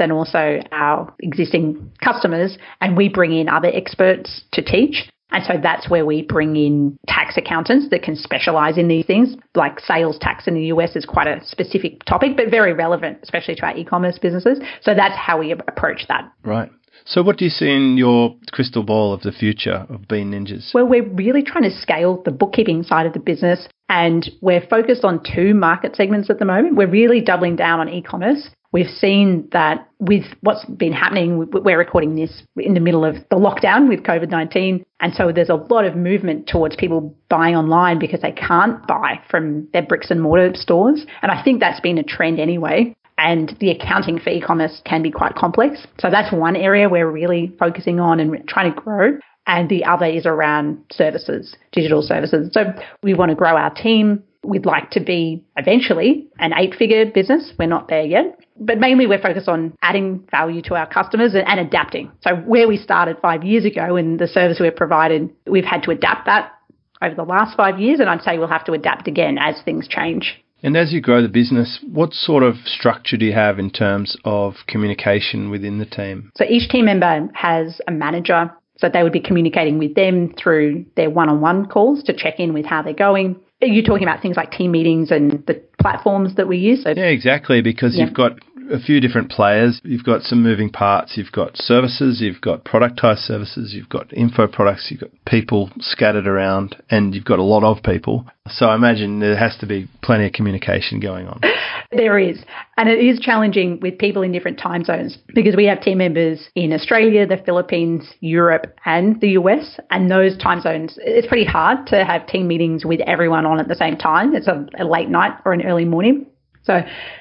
and 0.00 0.10
also 0.10 0.60
our 0.72 1.14
existing 1.20 1.92
customers. 2.02 2.56
And 2.80 2.96
we 2.96 3.10
bring 3.10 3.34
in 3.34 3.50
other 3.50 3.68
experts 3.72 4.44
to 4.52 4.62
teach. 4.62 5.10
And 5.30 5.44
so 5.44 5.54
that's 5.62 5.90
where 5.90 6.04
we 6.04 6.22
bring 6.22 6.56
in 6.56 6.98
tax 7.06 7.36
accountants 7.36 7.90
that 7.90 8.02
can 8.02 8.16
specialize 8.16 8.78
in 8.78 8.88
these 8.88 9.04
things. 9.04 9.36
Like 9.54 9.78
sales 9.78 10.18
tax 10.18 10.46
in 10.46 10.54
the 10.54 10.64
US 10.64 10.96
is 10.96 11.04
quite 11.04 11.26
a 11.26 11.44
specific 11.44 12.02
topic, 12.04 12.34
but 12.34 12.50
very 12.50 12.72
relevant, 12.72 13.18
especially 13.22 13.56
to 13.56 13.66
our 13.66 13.76
e 13.76 13.84
commerce 13.84 14.18
businesses. 14.18 14.58
So 14.80 14.94
that's 14.94 15.16
how 15.16 15.38
we 15.38 15.52
approach 15.52 16.06
that. 16.08 16.32
Right. 16.44 16.70
So, 17.04 17.22
what 17.22 17.38
do 17.38 17.44
you 17.44 17.50
see 17.50 17.70
in 17.70 17.96
your 17.96 18.36
crystal 18.52 18.82
ball 18.82 19.12
of 19.12 19.22
the 19.22 19.32
future 19.32 19.86
of 19.88 20.08
Bean 20.08 20.32
Ninjas? 20.32 20.72
Well, 20.74 20.86
we're 20.86 21.08
really 21.08 21.42
trying 21.42 21.64
to 21.64 21.76
scale 21.76 22.22
the 22.24 22.30
bookkeeping 22.30 22.82
side 22.82 23.06
of 23.06 23.12
the 23.12 23.20
business, 23.20 23.66
and 23.88 24.30
we're 24.40 24.66
focused 24.66 25.04
on 25.04 25.22
two 25.22 25.54
market 25.54 25.96
segments 25.96 26.30
at 26.30 26.38
the 26.38 26.44
moment. 26.44 26.76
We're 26.76 26.90
really 26.90 27.20
doubling 27.20 27.56
down 27.56 27.80
on 27.80 27.88
e 27.88 28.02
commerce. 28.02 28.50
We've 28.72 28.88
seen 28.88 29.48
that 29.52 29.86
with 30.00 30.24
what's 30.40 30.64
been 30.64 30.94
happening, 30.94 31.46
we're 31.52 31.76
recording 31.76 32.16
this 32.16 32.42
in 32.56 32.72
the 32.72 32.80
middle 32.80 33.04
of 33.04 33.16
the 33.28 33.36
lockdown 33.36 33.86
with 33.86 34.02
COVID 34.02 34.30
19. 34.30 34.82
And 35.00 35.12
so 35.12 35.30
there's 35.30 35.50
a 35.50 35.56
lot 35.56 35.84
of 35.84 35.94
movement 35.94 36.46
towards 36.46 36.76
people 36.76 37.14
buying 37.28 37.54
online 37.54 37.98
because 37.98 38.22
they 38.22 38.32
can't 38.32 38.86
buy 38.86 39.20
from 39.28 39.68
their 39.74 39.82
bricks 39.82 40.10
and 40.10 40.22
mortar 40.22 40.52
stores. 40.54 41.04
And 41.20 41.30
I 41.30 41.42
think 41.44 41.60
that's 41.60 41.80
been 41.80 41.98
a 41.98 42.02
trend 42.02 42.40
anyway 42.40 42.94
and 43.18 43.56
the 43.60 43.70
accounting 43.70 44.18
for 44.18 44.30
e-commerce 44.30 44.80
can 44.84 45.02
be 45.02 45.10
quite 45.10 45.34
complex. 45.34 45.86
So 46.00 46.10
that's 46.10 46.32
one 46.32 46.56
area 46.56 46.88
we're 46.88 47.10
really 47.10 47.54
focusing 47.58 48.00
on 48.00 48.20
and 48.20 48.46
trying 48.48 48.72
to 48.74 48.80
grow. 48.80 49.18
And 49.46 49.68
the 49.68 49.84
other 49.84 50.06
is 50.06 50.24
around 50.24 50.78
services, 50.92 51.56
digital 51.72 52.02
services. 52.02 52.50
So 52.52 52.72
we 53.02 53.14
want 53.14 53.30
to 53.30 53.34
grow 53.34 53.56
our 53.56 53.74
team. 53.74 54.22
We'd 54.44 54.66
like 54.66 54.90
to 54.90 55.00
be 55.00 55.44
eventually 55.56 56.28
an 56.38 56.52
eight 56.56 56.74
figure 56.74 57.06
business. 57.06 57.52
We're 57.58 57.66
not 57.66 57.88
there 57.88 58.04
yet, 58.04 58.40
but 58.58 58.78
mainly 58.78 59.06
we're 59.06 59.20
focused 59.20 59.48
on 59.48 59.74
adding 59.82 60.26
value 60.30 60.62
to 60.62 60.74
our 60.74 60.86
customers 60.86 61.34
and, 61.34 61.60
adapting. 61.60 62.10
So 62.22 62.36
where 62.36 62.66
we 62.66 62.76
started 62.76 63.18
five 63.20 63.44
years 63.44 63.64
ago 63.64 63.96
and 63.96 64.18
the 64.18 64.28
service 64.28 64.58
we've 64.60 64.74
provided, 64.74 65.30
we've 65.46 65.64
had 65.64 65.82
to 65.84 65.90
adapt 65.90 66.26
that 66.26 66.52
over 67.00 67.14
the 67.14 67.24
last 67.24 67.56
five 67.56 67.80
years. 67.80 68.00
And 68.00 68.08
I'd 68.08 68.22
say 68.22 68.38
we'll 68.38 68.48
have 68.48 68.64
to 68.66 68.72
adapt 68.72 69.06
again 69.08 69.38
as 69.38 69.60
things 69.64 69.86
change. 69.88 70.40
And 70.62 70.76
as 70.76 70.92
you 70.92 71.00
grow 71.00 71.22
the 71.22 71.28
business, 71.28 71.80
what 71.90 72.12
sort 72.12 72.42
of 72.42 72.54
structure 72.66 73.16
do 73.16 73.24
you 73.24 73.32
have 73.32 73.58
in 73.58 73.70
terms 73.70 74.16
of 74.24 74.54
communication 74.68 75.50
within 75.50 75.78
the 75.78 75.86
team? 75.86 76.30
So 76.36 76.44
each 76.48 76.68
team 76.68 76.84
member 76.84 77.28
has 77.34 77.80
a 77.88 77.92
manager. 77.92 78.52
So 78.78 78.88
they 78.88 79.02
would 79.02 79.12
be 79.12 79.20
communicating 79.20 79.78
with 79.78 79.94
them 79.94 80.34
through 80.36 80.86
their 80.96 81.10
one 81.10 81.28
on 81.28 81.40
one 81.40 81.66
calls 81.66 82.02
to 82.04 82.12
check 82.12 82.40
in 82.40 82.52
with 82.52 82.64
how 82.64 82.82
they're 82.82 82.94
going. 82.94 83.36
Are 83.60 83.68
you 83.68 83.82
talking 83.82 84.02
about 84.02 84.22
things 84.22 84.36
like 84.36 84.50
team 84.50 84.72
meetings 84.72 85.12
and 85.12 85.44
the 85.46 85.62
platforms 85.80 86.34
that 86.34 86.48
we 86.48 86.58
use? 86.58 86.82
So, 86.82 86.92
yeah, 86.96 87.04
exactly, 87.04 87.62
because 87.62 87.96
yeah. 87.96 88.06
you've 88.06 88.14
got 88.14 88.32
a 88.70 88.78
few 88.78 89.00
different 89.00 89.30
players. 89.30 89.80
You've 89.84 90.04
got 90.04 90.22
some 90.22 90.42
moving 90.42 90.70
parts. 90.70 91.16
You've 91.16 91.32
got 91.32 91.56
services. 91.56 92.20
You've 92.20 92.40
got 92.40 92.64
productized 92.64 93.26
services. 93.26 93.72
You've 93.74 93.88
got 93.88 94.12
info 94.12 94.46
products. 94.46 94.88
You've 94.90 95.00
got 95.00 95.10
people 95.26 95.70
scattered 95.80 96.26
around, 96.26 96.76
and 96.90 97.14
you've 97.14 97.24
got 97.24 97.38
a 97.38 97.44
lot 97.44 97.64
of 97.64 97.82
people. 97.82 98.26
So 98.48 98.66
I 98.66 98.74
imagine 98.74 99.20
there 99.20 99.36
has 99.36 99.56
to 99.58 99.66
be 99.66 99.88
plenty 100.02 100.26
of 100.26 100.32
communication 100.32 101.00
going 101.00 101.26
on. 101.28 101.40
There 101.92 102.18
is. 102.18 102.42
And 102.78 102.88
it 102.88 102.98
is 102.98 103.20
challenging 103.20 103.78
with 103.80 103.98
people 103.98 104.22
in 104.22 104.32
different 104.32 104.58
time 104.58 104.82
zones 104.82 105.18
because 105.34 105.54
we 105.56 105.66
have 105.66 105.82
team 105.82 105.98
members 105.98 106.48
in 106.54 106.72
Australia, 106.72 107.26
the 107.26 107.36
Philippines, 107.36 108.08
Europe, 108.20 108.74
and 108.86 109.20
the 109.20 109.30
US. 109.30 109.78
And 109.90 110.10
those 110.10 110.36
time 110.38 110.62
zones, 110.62 110.94
it's 111.02 111.26
pretty 111.26 111.44
hard 111.44 111.86
to 111.88 112.02
have 112.04 112.26
team 112.26 112.48
meetings 112.48 112.86
with 112.86 113.00
everyone 113.02 113.44
on 113.44 113.60
at 113.60 113.68
the 113.68 113.74
same 113.74 113.96
time. 113.98 114.34
It's 114.34 114.48
a, 114.48 114.66
a 114.78 114.84
late 114.84 115.10
night 115.10 115.32
or 115.44 115.52
an 115.52 115.66
early 115.66 115.84
morning. 115.84 116.26
So 116.64 116.80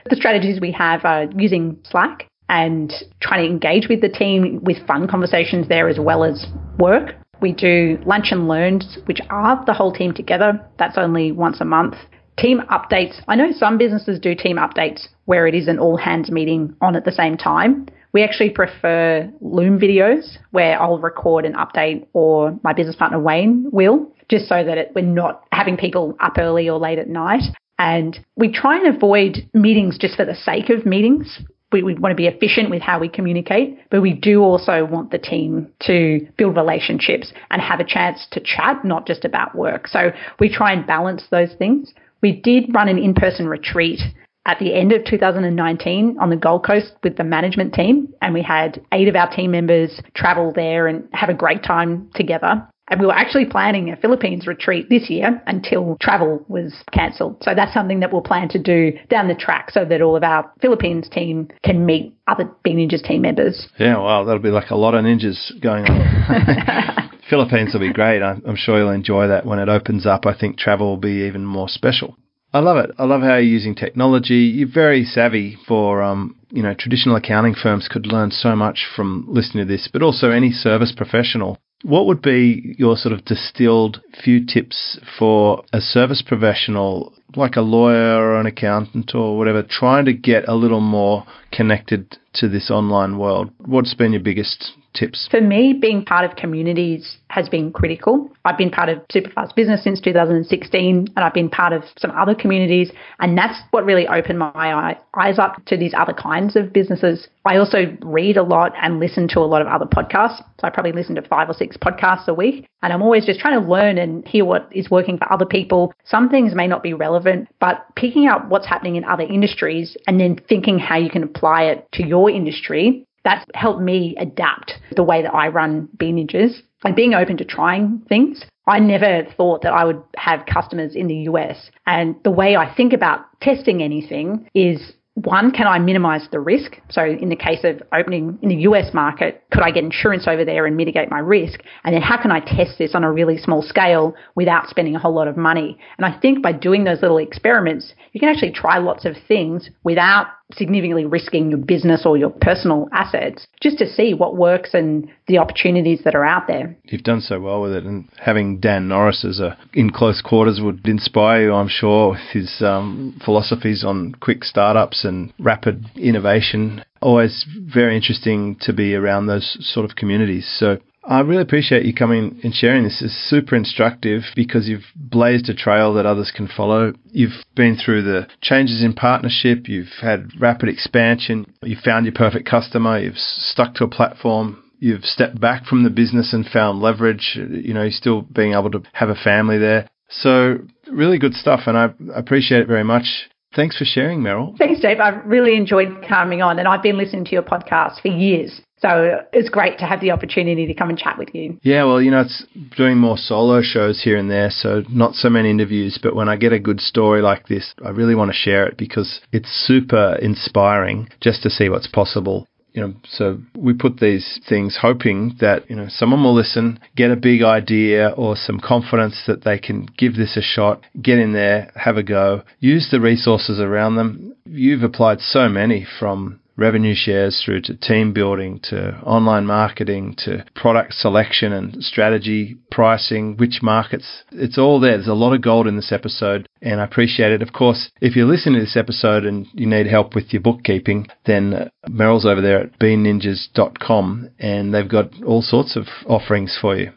the 0.10 0.15
strategies 0.15 0.60
we 0.62 0.71
have 0.71 1.06
are 1.06 1.25
using 1.36 1.77
Slack 1.84 2.27
and 2.49 2.93
trying 3.21 3.45
to 3.45 3.49
engage 3.49 3.88
with 3.88 4.01
the 4.01 4.10
team 4.10 4.60
with 4.63 4.86
fun 4.86 5.08
conversations 5.08 5.67
there 5.67 5.88
as 5.88 5.97
well 5.99 6.23
as 6.23 6.45
work. 6.77 7.15
We 7.41 7.54
do 7.54 7.97
lunch 8.06 8.27
and 8.32 8.47
learns, 8.47 8.99
which 9.06 9.19
are 9.30 9.63
the 9.65 9.73
whole 9.73 9.91
team 9.91 10.13
together. 10.13 10.60
That's 10.77 10.97
only 10.97 11.32
once 11.32 11.60
a 11.60 11.65
month. 11.65 11.95
Team 12.38 12.62
updates. 12.69 13.21
I 13.27 13.36
know 13.36 13.51
some 13.51 13.77
businesses 13.77 14.19
do 14.19 14.36
team 14.36 14.58
updates 14.58 15.08
where 15.25 15.47
it 15.47 15.56
is 15.56 15.67
an 15.67 15.80
all 15.80 15.97
hands 15.97 16.30
meeting 16.30 16.75
on 16.82 16.95
at 16.95 17.06
the 17.06 17.12
same 17.12 17.38
time. 17.38 17.88
We 18.13 18.23
actually 18.23 18.49
prefer 18.49 19.32
Loom 19.39 19.80
videos 19.80 20.38
where 20.51 20.80
I'll 20.82 20.99
record 20.99 21.45
an 21.45 21.54
update 21.54 22.06
or 22.13 22.58
my 22.63 22.73
business 22.73 22.95
partner 22.95 23.19
Wayne 23.19 23.69
will, 23.71 24.13
just 24.30 24.47
so 24.47 24.63
that 24.63 24.77
it, 24.77 24.91
we're 24.93 25.06
not 25.06 25.43
having 25.51 25.77
people 25.77 26.15
up 26.19 26.38
early 26.38 26.69
or 26.69 26.77
late 26.77 26.99
at 26.99 27.08
night. 27.08 27.43
And 27.82 28.24
we 28.36 28.52
try 28.52 28.78
and 28.78 28.96
avoid 28.96 29.50
meetings 29.56 29.98
just 29.98 30.15
for 30.15 30.24
the 30.24 30.36
sake 30.36 30.70
of 30.70 30.86
meetings. 30.86 31.39
We, 31.72 31.82
we, 31.82 31.96
want 31.96 32.12
to 32.12 32.15
be 32.15 32.28
efficient 32.28 32.70
with 32.70 32.84
how 32.84 33.00
we 33.00 33.10
communicate, 33.10 33.80
but 33.89 34.04
we 34.04 34.13
do 34.13 34.44
also 34.44 34.86
want 34.86 35.10
the 35.10 35.17
team 35.17 35.67
to 35.88 36.20
build 36.38 36.58
relationships 36.58 37.34
and 37.50 37.60
have 37.60 37.80
a 37.80 37.84
chance 37.84 38.28
to 38.34 38.39
chat, 38.39 38.86
not 38.86 39.08
just 39.08 39.26
about 39.26 39.56
work. 39.56 39.88
So 39.88 40.12
we 40.39 40.48
try 40.48 40.74
and 40.74 40.86
balance 40.86 41.24
those 41.32 41.56
things. 41.58 41.91
We 42.22 42.34
did 42.34 42.72
run 42.72 42.88
an 42.88 43.00
in 43.00 43.15
person 43.15 43.48
retreat 43.48 44.00
at 44.46 44.60
the 44.60 44.76
end 44.76 44.91
of 44.91 45.04
2019 45.06 46.17
on 46.20 46.30
the 46.30 46.36
Gold 46.36 46.63
Coast 46.63 46.94
with 47.04 47.17
the 47.17 47.24
management 47.24 47.74
team, 47.74 48.13
and 48.22 48.32
we 48.36 48.44
had 48.44 48.80
eight 48.91 49.08
of 49.08 49.15
our 49.15 49.34
team 49.36 49.50
members 49.50 50.00
travel 50.13 50.52
there 50.54 50.86
and 50.86 51.10
have 51.13 51.30
a 51.30 51.34
great 51.34 51.63
time 51.63 52.12
together. 52.13 52.67
And 52.89 53.00
we 53.00 53.06
were 53.06 53.15
actually 53.15 53.46
planning 53.46 53.89
a 53.89 53.96
Philippines 53.96 54.48
retreat 54.48 54.89
this 54.89 55.10
year 55.10 55.41
until 55.48 55.98
travel 56.02 56.44
was 56.50 56.74
cancelled. 56.91 57.38
So 57.41 57.56
that's 57.56 57.74
something 57.74 58.02
that 58.02 58.12
we'll 58.12 58.22
plan 58.22 58.50
to 58.50 58.60
do 58.60 58.91
down 59.10 59.30
the 59.30 59.36
track 59.36 59.72
so 59.72 59.86
that 59.86 60.02
all 60.02 60.17
of 60.17 60.24
our 60.24 60.52
Philippines 60.62 61.08
team 61.10 61.48
can 61.63 61.86
meet 61.86 62.13
other 62.28 62.50
Bean 62.63 62.78
Ninjas 62.78 63.04
team 63.04 63.22
members. 63.22 63.67
Yeah, 63.80 63.98
wow, 63.98 64.26
that'll 64.26 64.41
be 64.41 64.50
like 64.50 64.72
a 64.72 64.76
lot 64.76 64.94
of 64.94 65.06
ninjas 65.06 65.52
going 65.62 65.86
on. 65.86 67.12
Philippines 67.30 67.74
will 67.74 67.80
be 67.80 67.94
great. 67.94 68.22
I'm 68.22 68.58
sure 68.58 68.78
you'll 68.78 68.89
enjoy 68.89 69.28
that 69.28 69.46
when 69.46 69.60
it 69.60 69.70
opens 69.70 70.06
up. 70.06 70.26
I 70.26 70.38
think 70.38 70.58
travel 70.58 70.88
will 70.88 70.98
be 70.98 71.26
even 71.26 71.46
more 71.46 71.70
special. 71.70 72.17
I 72.54 72.60
love 72.60 72.76
it. 72.78 72.91
I 72.98 73.06
love 73.06 73.22
how 73.22 73.36
you're 73.36 73.39
using 73.39 73.76
technology. 73.76 74.52
You're 74.54 74.67
very 74.67 75.06
savvy 75.06 75.58
for, 75.65 76.02
um, 76.02 76.36
you 76.50 76.62
know, 76.62 76.74
traditional 76.78 77.15
accounting 77.15 77.56
firms 77.56 77.88
could 77.89 78.06
learn 78.06 78.32
so 78.32 78.58
much 78.58 78.86
from 78.94 79.26
listening 79.30 79.65
to 79.65 79.72
this, 79.72 79.88
but 79.91 80.02
also 80.02 80.32
any 80.32 80.52
service 80.52 80.94
professional 80.96 81.58
what 81.84 82.06
would 82.06 82.22
be 82.22 82.76
your 82.78 82.96
sort 82.96 83.13
of 83.13 83.26
distilled 83.26 84.02
few 84.24 84.46
tips 84.46 85.00
for 85.17 85.63
a 85.74 85.82
service 85.82 86.22
professional, 86.26 87.13
like 87.36 87.56
a 87.56 87.62
lawyer 87.62 88.20
or 88.20 88.39
an 88.39 88.46
accountant 88.46 89.15
or 89.15 89.38
whatever, 89.38 89.63
trying 89.63 90.06
to 90.06 90.13
get 90.13 90.48
a 90.48 90.56
little 90.56 90.82
more 90.82 91.26
connected 91.52 92.17
to 92.34 92.48
this 92.48 92.70
online 92.70 93.17
world? 93.17 93.52
What's 93.58 93.94
been 93.94 94.13
your 94.13 94.22
biggest 94.22 94.74
tips? 94.93 95.27
For 95.30 95.41
me, 95.41 95.73
being 95.73 96.06
part 96.06 96.30
of 96.30 96.36
communities 96.36 97.17
has 97.30 97.49
been 97.49 97.71
critical. 97.71 98.30
I've 98.45 98.58
been 98.58 98.71
part 98.71 98.89
of 98.89 98.99
Superfast 99.08 99.56
Business 99.56 99.84
since 99.84 100.01
2016, 100.01 101.08
and 101.15 101.25
I've 101.25 101.34
been 101.34 101.49
part 101.49 101.73
of 101.73 101.84
some 101.97 102.12
other 102.12 102.36
communities, 102.36 102.91
and 103.19 103.38
that's 103.38 103.60
what 103.71 103.86
really 103.86 104.08
opened 104.08 104.39
my 104.39 104.95
eyes 105.13 105.39
up 105.39 105.63
to 105.65 105.77
these 105.77 105.93
other 105.95 106.13
kinds 106.13 106.56
of 106.56 106.73
businesses. 106.73 107.27
I 107.45 107.58
also 107.58 107.97
read 108.01 108.38
a 108.38 108.43
lot 108.43 108.73
and 108.82 108.99
listen 108.99 109.27
to 109.30 109.39
a 109.39 109.47
lot 109.47 109.62
of 109.62 109.67
other 109.67 109.86
podcasts. 109.86 110.38
So 110.60 110.67
I 110.67 110.69
probably 110.69 110.91
listen 110.91 111.15
to 111.15 111.21
five 111.23 111.49
or 111.49 111.54
six 111.54 111.77
podcasts 111.77 112.27
a 112.27 112.34
week, 112.34 112.67
and 112.82 112.93
I'm 112.93 113.01
always 113.01 113.25
just 113.25 113.39
trying 113.39 113.62
to 113.62 113.67
learn 113.67 113.97
and 113.97 114.27
hear 114.27 114.45
what 114.45 114.67
is 114.71 114.89
working 114.91 115.17
for 115.17 115.32
other 115.32 115.45
people. 115.45 115.93
Some 116.06 116.30
things 116.30 116.54
may 116.54 116.67
not 116.67 116.84
be 116.84 116.93
relevant, 116.93 117.47
but 117.60 117.86
picking 117.95 118.27
out 118.27 118.49
what's 118.49 118.67
happening 118.67 118.95
in 118.95 119.04
other 119.04 119.23
industries 119.23 119.95
and 120.08 120.19
then 120.19 120.39
thinking 120.49 120.80
how 120.80 120.97
you 120.97 121.10
can 121.10 121.23
apply 121.23 121.63
it 121.63 121.88
to 121.93 122.06
your 122.06 122.30
industry 122.30 123.06
that's 123.24 123.46
helped 123.54 123.82
me 123.82 124.16
adapt 124.20 124.74
the 124.96 125.04
way 125.04 125.22
that 125.22 125.34
I 125.34 125.48
run 125.48 125.90
Ninjas 125.98 126.62
and 126.84 126.96
being 126.96 127.14
open 127.14 127.38
to 127.38 127.46
trying 127.46 128.02
things. 128.10 128.44
I 128.68 128.80
never 128.80 129.24
thought 129.38 129.62
that 129.64 129.74
I 129.74 129.86
would 129.86 130.02
have 130.18 130.46
customers 130.46 130.96
in 130.96 131.08
the 131.08 131.16
US. 131.30 131.72
And 131.86 132.16
the 132.24 132.32
way 132.32 132.56
I 132.56 132.74
think 132.74 132.94
about 132.94 133.26
testing 133.42 133.82
anything 133.82 134.48
is 134.54 134.94
one, 135.16 135.52
can 135.52 135.68
I 135.68 135.78
minimize 135.78 136.28
the 136.32 136.40
risk? 136.40 136.78
So, 136.90 137.04
in 137.04 137.30
the 137.30 137.36
case 137.36 137.66
of 137.66 137.84
opening 137.94 138.40
in 138.42 138.50
the 138.50 138.56
US 138.68 138.94
market, 138.94 139.44
could 139.52 139.62
I 139.62 139.72
get 139.72 139.84
insurance 139.84 140.26
over 140.26 140.46
there 140.46 140.66
and 140.66 140.78
mitigate 140.78 141.12
my 141.12 141.20
risk? 141.20 141.60
And 141.84 141.94
then, 141.94 142.02
how 142.02 142.22
can 142.22 142.32
I 142.32 142.40
test 142.40 142.78
this 142.78 142.96
on 142.96 143.04
a 143.04 143.12
really 143.12 143.38
small 143.38 143.62
scale 143.62 144.16
without 144.36 144.70
spending 144.70 144.96
a 144.96 145.00
whole 145.00 145.14
lot 145.14 145.28
of 145.28 145.36
money? 145.36 145.78
And 145.98 146.06
I 146.06 146.18
think 146.18 146.42
by 146.42 146.54
doing 146.54 146.86
those 146.86 147.02
little 147.02 147.18
experiments, 147.18 147.94
you 148.14 148.20
can 148.20 148.30
actually 148.30 148.52
try 148.52 148.78
lots 148.78 149.04
of 149.04 149.16
things 149.28 149.70
without 149.84 150.28
significantly 150.56 151.06
risking 151.06 151.50
your 151.50 151.60
business 151.60 152.04
or 152.06 152.18
your 152.18 152.30
personal 152.30 152.88
assets 152.92 153.48
just 153.62 153.78
to 153.80 153.88
see 153.88 154.14
what 154.14 154.36
works 154.36 154.74
and 154.74 155.10
the 155.28 155.38
opportunities 155.38 156.02
that 156.04 156.16
are 156.16 156.26
out 156.26 156.48
there. 156.48 156.76
You've 156.86 157.04
done 157.04 157.22
so 157.22 157.40
well 157.40 157.62
with 157.62 157.74
it, 157.74 157.84
and 157.84 158.10
having 158.20 158.60
Dan 158.60 158.88
Norris 158.88 159.26
as 159.26 159.40
a 159.40 159.58
in 159.74 159.92
close 159.92 160.22
quarters 160.22 160.60
would 160.62 160.88
inspire 160.88 161.44
you, 161.44 161.54
I'm 161.54 161.70
sure, 161.70 162.12
with 162.12 162.20
his 162.32 162.62
um, 162.62 163.20
philosophies 163.24 163.84
on 163.84 164.16
quick 164.20 164.44
startups 164.44 165.06
and 165.06 165.34
rapid 165.40 165.86
innovation. 165.96 166.84
Always 167.02 167.46
very 167.74 167.96
interesting 167.96 168.58
to 168.62 168.74
be 168.74 168.94
around 168.94 169.26
those 169.28 169.58
sort 169.60 169.90
of 169.90 169.96
communities. 169.96 170.48
So 170.60 170.78
I 171.04 171.22
really 171.22 171.42
appreciate 171.42 171.86
you 171.86 171.94
coming 171.94 172.40
and 172.44 172.54
sharing 172.54 172.84
this. 172.84 173.02
It's 173.02 173.14
super 173.30 173.56
instructive 173.56 174.22
because 174.36 174.68
you've 174.68 174.86
blazed 174.96 175.50
a 175.50 175.56
trail 175.56 175.94
that 175.96 176.06
others 176.06 176.32
can 176.36 176.48
follow. 176.48 176.94
You've 177.12 177.44
been 177.56 177.76
through 177.76 178.04
the 178.04 178.28
changes 178.42 178.84
in 178.84 178.94
partnership, 178.94 179.68
you've 179.68 179.94
had 180.02 180.30
rapid 180.40 180.70
expansion, 180.70 181.52
you've 181.64 181.80
found 181.80 182.06
your 182.06 182.14
perfect 182.14 182.48
customer, 182.48 183.00
you've 183.00 183.18
stuck 183.18 183.74
to 183.76 183.84
a 183.84 183.90
platform, 183.90 184.64
you've 184.78 185.04
stepped 185.04 185.40
back 185.40 185.66
from 185.66 185.84
the 185.84 185.90
business 185.90 186.34
and 186.34 186.46
found 186.46 186.82
leverage. 186.82 187.38
You 187.50 187.74
know, 187.74 187.90
still 187.90 188.22
being 188.22 188.54
able 188.54 188.72
to 188.72 188.84
have 188.94 189.10
a 189.10 189.16
family 189.16 189.58
there. 189.58 189.88
So, 190.10 190.58
really 190.92 191.18
good 191.18 191.34
stuff, 191.34 191.62
and 191.68 191.78
I 191.78 191.94
appreciate 192.14 192.62
it 192.62 192.68
very 192.68 192.84
much. 192.84 193.30
Thanks 193.56 193.78
for 193.78 193.86
sharing, 193.86 194.22
Meryl. 194.22 194.58
Thanks, 194.58 194.82
Dave. 194.82 195.00
I've 195.00 195.26
really 195.26 195.56
enjoyed 195.56 196.06
coming 196.08 196.42
on, 196.42 196.60
and 196.60 196.68
I've 196.68 196.84
been 196.84 196.98
listening 196.98 197.26
to 197.26 197.32
your 197.32 197.44
podcast 197.44 198.02
for 198.02 198.10
years. 198.10 198.62
So 198.82 199.22
it's 199.32 199.50
great 199.50 199.78
to 199.80 199.86
have 199.86 200.02
the 200.02 200.12
opportunity 200.12 200.65
to 200.65 200.74
come 200.74 200.89
and 200.89 200.98
chat 200.98 201.17
with 201.17 201.30
you. 201.34 201.60
Yeah, 201.62 201.84
well, 201.84 202.02
you 202.02 202.10
know, 202.10 202.22
it's 202.22 202.44
doing 202.76 202.98
more 202.98 203.17
solo 203.17 203.62
shows 203.62 204.02
here 204.04 204.17
and 204.17 204.30
there, 204.30 204.50
so 204.50 204.84
not 204.89 205.13
so 205.13 205.30
many 205.30 205.52
interviews. 205.52 206.00
But 206.02 206.15
when 206.15 206.30
I 206.30 206.36
get 206.36 206.52
a 206.52 206.60
good 206.60 206.82
story 206.82 207.22
like 207.22 207.48
this, 207.48 207.74
I 207.86 207.89
really 207.89 208.15
want 208.15 208.32
to 208.32 208.38
share 208.38 208.65
it 208.65 208.78
because 208.78 209.22
it's 209.32 209.50
super 209.50 210.15
inspiring 210.15 211.10
just 211.22 211.44
to 211.44 211.50
see 211.50 211.70
what's 211.70 211.88
possible 211.88 212.48
you 212.74 212.82
know, 212.82 212.94
so 213.08 213.38
we 213.58 213.74
put 213.74 214.00
these 214.00 214.39
things 214.48 214.78
hoping 214.82 215.36
that, 215.41 215.70
you 215.70 215.76
know, 215.76 215.88
someone 215.89 216.24
will 216.24 216.34
listen, 216.34 216.80
get 216.96 217.12
a 217.12 217.17
big 217.17 217.44
idea 217.44 218.10
or 218.10 218.36
some 218.36 218.60
confidence 218.60 219.24
that 219.28 219.44
they 219.44 219.60
can 219.60 219.88
give 219.98 220.15
this 220.15 220.38
a 220.38 220.41
shot, 220.41 220.82
get 221.02 221.20
in 221.20 221.34
there, 221.34 221.72
have 221.76 221.98
a 221.98 222.04
go, 222.04 222.44
use 222.60 222.88
the 222.89 223.02
resources 223.02 223.60
around 223.60 223.96
them. 223.96 224.34
You've 224.46 224.84
applied 224.84 225.20
so 225.20 225.50
many 225.50 225.86
from 226.00 226.39
revenue 226.58 226.94
shares 226.96 227.42
through 227.44 227.62
to 227.62 227.76
team 227.76 228.14
building 228.14 228.60
to 228.64 228.98
online 229.02 229.46
marketing 229.46 230.16
to 230.20 230.46
product 230.56 230.94
selection 230.94 231.54
and 231.54 231.84
strategy, 231.84 232.58
pricing, 232.70 233.36
which 233.38 233.60
markets. 233.62 234.24
It's 234.32 234.58
all 234.58 234.80
there. 234.80 234.98
There's 234.98 235.08
a 235.08 235.14
lot 235.14 235.34
of 235.34 235.42
gold 235.42 235.68
in 235.68 235.76
this 235.76 235.92
episode 235.92 236.48
and 236.62 236.80
I 236.80 236.86
appreciate 236.86 237.32
it. 237.32 237.42
Of 237.42 237.54
course, 237.54 237.92
if 238.02 238.16
you're 238.16 238.28
listening 238.28 238.56
to 238.56 238.62
this 238.62 238.78
episode 238.78 239.26
and 239.26 239.48
you 239.54 239.66
need 239.66 239.88
help 239.88 240.16
with 240.16 240.34
your 240.34 240.42
bookkeeping, 240.42 241.08
then 241.26 241.54
uh, 241.54 241.70
Meryl's 241.90 242.26
over 242.26 242.42
there 242.42 242.62
at 242.62 242.80
beanninjas.com 242.80 244.30
and 244.40 244.74
they've 244.74 244.90
got 244.90 245.24
all 245.24 245.42
sorts 245.42 245.76
of 245.76 245.86
offerings 246.08 246.58
for 246.60 246.76
you. 246.76 246.92